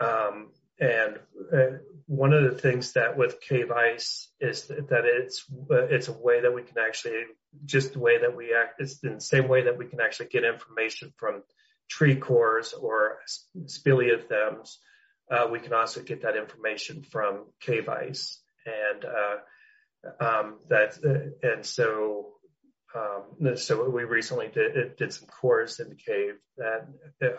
[0.00, 0.48] Um,
[0.80, 1.20] and
[1.52, 1.76] uh,
[2.06, 6.40] one of the things that with cave ice is that it's uh, it's a way
[6.40, 7.22] that we can actually
[7.64, 8.80] just the way that we act.
[8.80, 11.44] It's in the same way that we can actually get information from
[11.88, 13.18] tree cores or
[13.58, 14.78] speleothems
[15.30, 21.48] uh, we can also get that information from cave ice and uh, um, that uh,
[21.48, 22.32] and so
[22.94, 26.88] um, so we recently did, did some cores in the cave that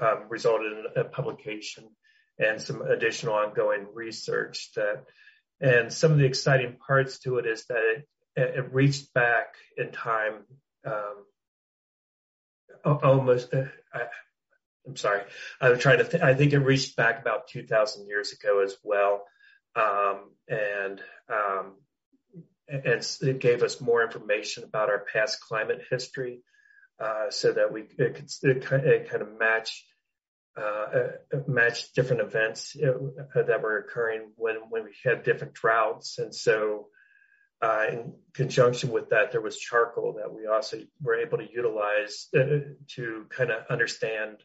[0.01, 1.89] um, resulted in a publication
[2.39, 5.03] and some additional ongoing research that
[5.59, 8.05] and some of the exciting parts to it is that it,
[8.37, 10.45] it reached back in time
[10.85, 11.25] um,
[13.03, 13.53] almost.
[13.53, 13.65] Uh,
[14.88, 15.21] am sorry.
[15.59, 16.05] I'm trying to.
[16.05, 19.23] Th- I think it reached back about 2,000 years ago as well,
[19.75, 21.73] um, and um,
[22.67, 26.41] and it gave us more information about our past climate history,
[26.99, 29.86] uh, so that we it could it kind, of match
[30.57, 36.17] uh, uh, match different events uh, that were occurring when when we had different droughts,
[36.17, 36.88] and so.
[37.63, 42.27] Uh, in conjunction with that, there was charcoal that we also were able to utilize
[42.36, 42.57] uh,
[42.88, 44.38] to kind of understand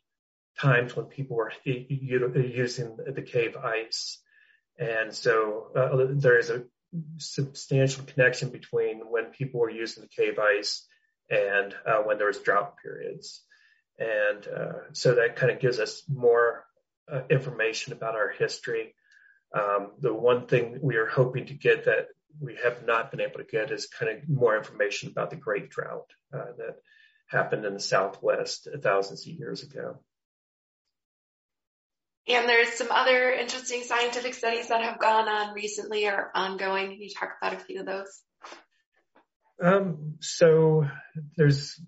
[0.60, 4.20] times when people were using the cave ice.
[4.78, 6.64] And so uh, there is a
[7.18, 10.86] substantial connection between when people were using the cave ice
[11.30, 13.42] and uh, when there was drought periods.
[13.98, 16.64] And uh, so that kind of gives us more
[17.10, 18.94] uh, information about our history.
[19.54, 22.08] Um, the one thing we are hoping to get that
[22.40, 25.70] we have not been able to get is kind of more information about the Great
[25.70, 26.76] Drought uh, that
[27.28, 30.00] happened in the Southwest thousands of years ago.
[32.28, 36.90] And there's some other interesting scientific studies that have gone on recently or ongoing.
[36.90, 38.20] Can you talk about a few of those?
[39.62, 40.86] Um, so
[41.36, 41.80] there's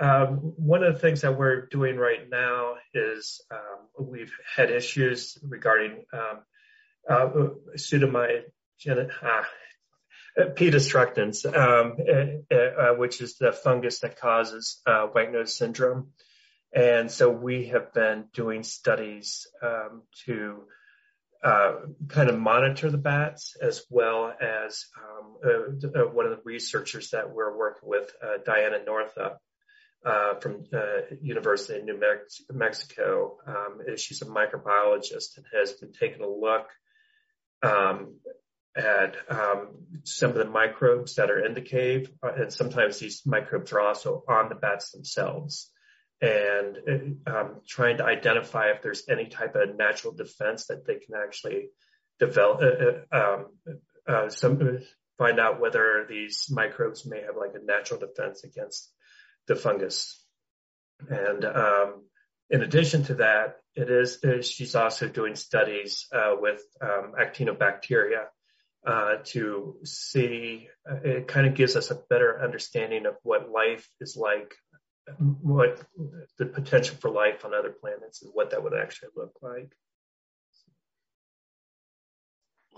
[0.00, 5.38] um, one of the things that we're doing right now is um, we've had issues
[5.42, 6.40] regarding um,
[7.08, 7.28] uh,
[9.22, 9.44] ah,
[10.54, 10.70] P.
[10.70, 11.96] destructans, um,
[12.50, 16.08] uh, uh, which is the fungus that causes uh, white nose syndrome.
[16.74, 20.64] And so we have been doing studies um, to
[21.42, 21.72] uh,
[22.08, 27.10] kind of monitor the bats as well as um, uh, uh, one of the researchers
[27.10, 29.40] that we're working with, uh, Diana Northup
[30.04, 33.38] uh, from uh, University of New Mex- Mexico.
[33.46, 36.68] Um, she's a microbiologist and has been taking a look
[37.62, 38.16] um,
[38.76, 39.68] at um,
[40.04, 44.22] some of the microbes that are in the cave, and sometimes these microbes are also
[44.28, 45.70] on the bats themselves
[46.20, 51.14] and um, trying to identify if there's any type of natural defense that they can
[51.14, 51.68] actually
[52.18, 52.60] develop.
[52.60, 53.46] Uh, uh um,
[54.06, 54.80] uh, some
[55.18, 58.90] find out whether these microbes may have like a natural defense against
[59.46, 60.24] the fungus.
[61.08, 62.04] And um,
[62.50, 68.24] in addition to that, it is uh, she's also doing studies uh, with um, actinobacteria
[68.86, 70.68] uh, to see.
[71.04, 74.54] it kind of gives us a better understanding of what life is like
[75.18, 75.82] what
[76.38, 79.72] the potential for life on other planets and what that would actually look like.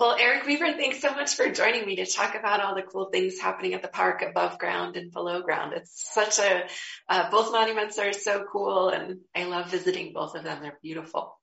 [0.01, 3.11] Well, Eric Weaver, thanks so much for joining me to talk about all the cool
[3.11, 5.75] things happening at the park above ground and below ground.
[5.75, 6.65] It's such a,
[7.07, 10.63] uh, both monuments are so cool and I love visiting both of them.
[10.63, 11.39] They're beautiful.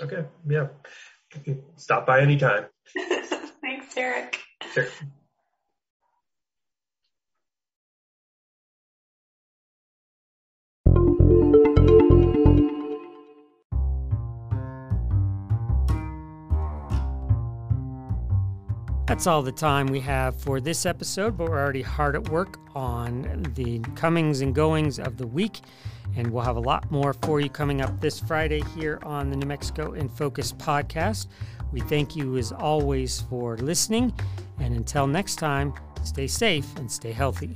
[0.00, 0.24] Okay.
[0.48, 0.68] Yeah.
[1.76, 2.66] Stop by anytime.
[3.60, 4.38] thanks, Eric.
[4.72, 4.86] Sure.
[19.12, 22.58] That's all the time we have for this episode, but we're already hard at work
[22.74, 25.60] on the comings and goings of the week.
[26.16, 29.36] And we'll have a lot more for you coming up this Friday here on the
[29.36, 31.26] New Mexico in Focus podcast.
[31.72, 34.14] We thank you as always for listening.
[34.58, 37.54] And until next time, stay safe and stay healthy.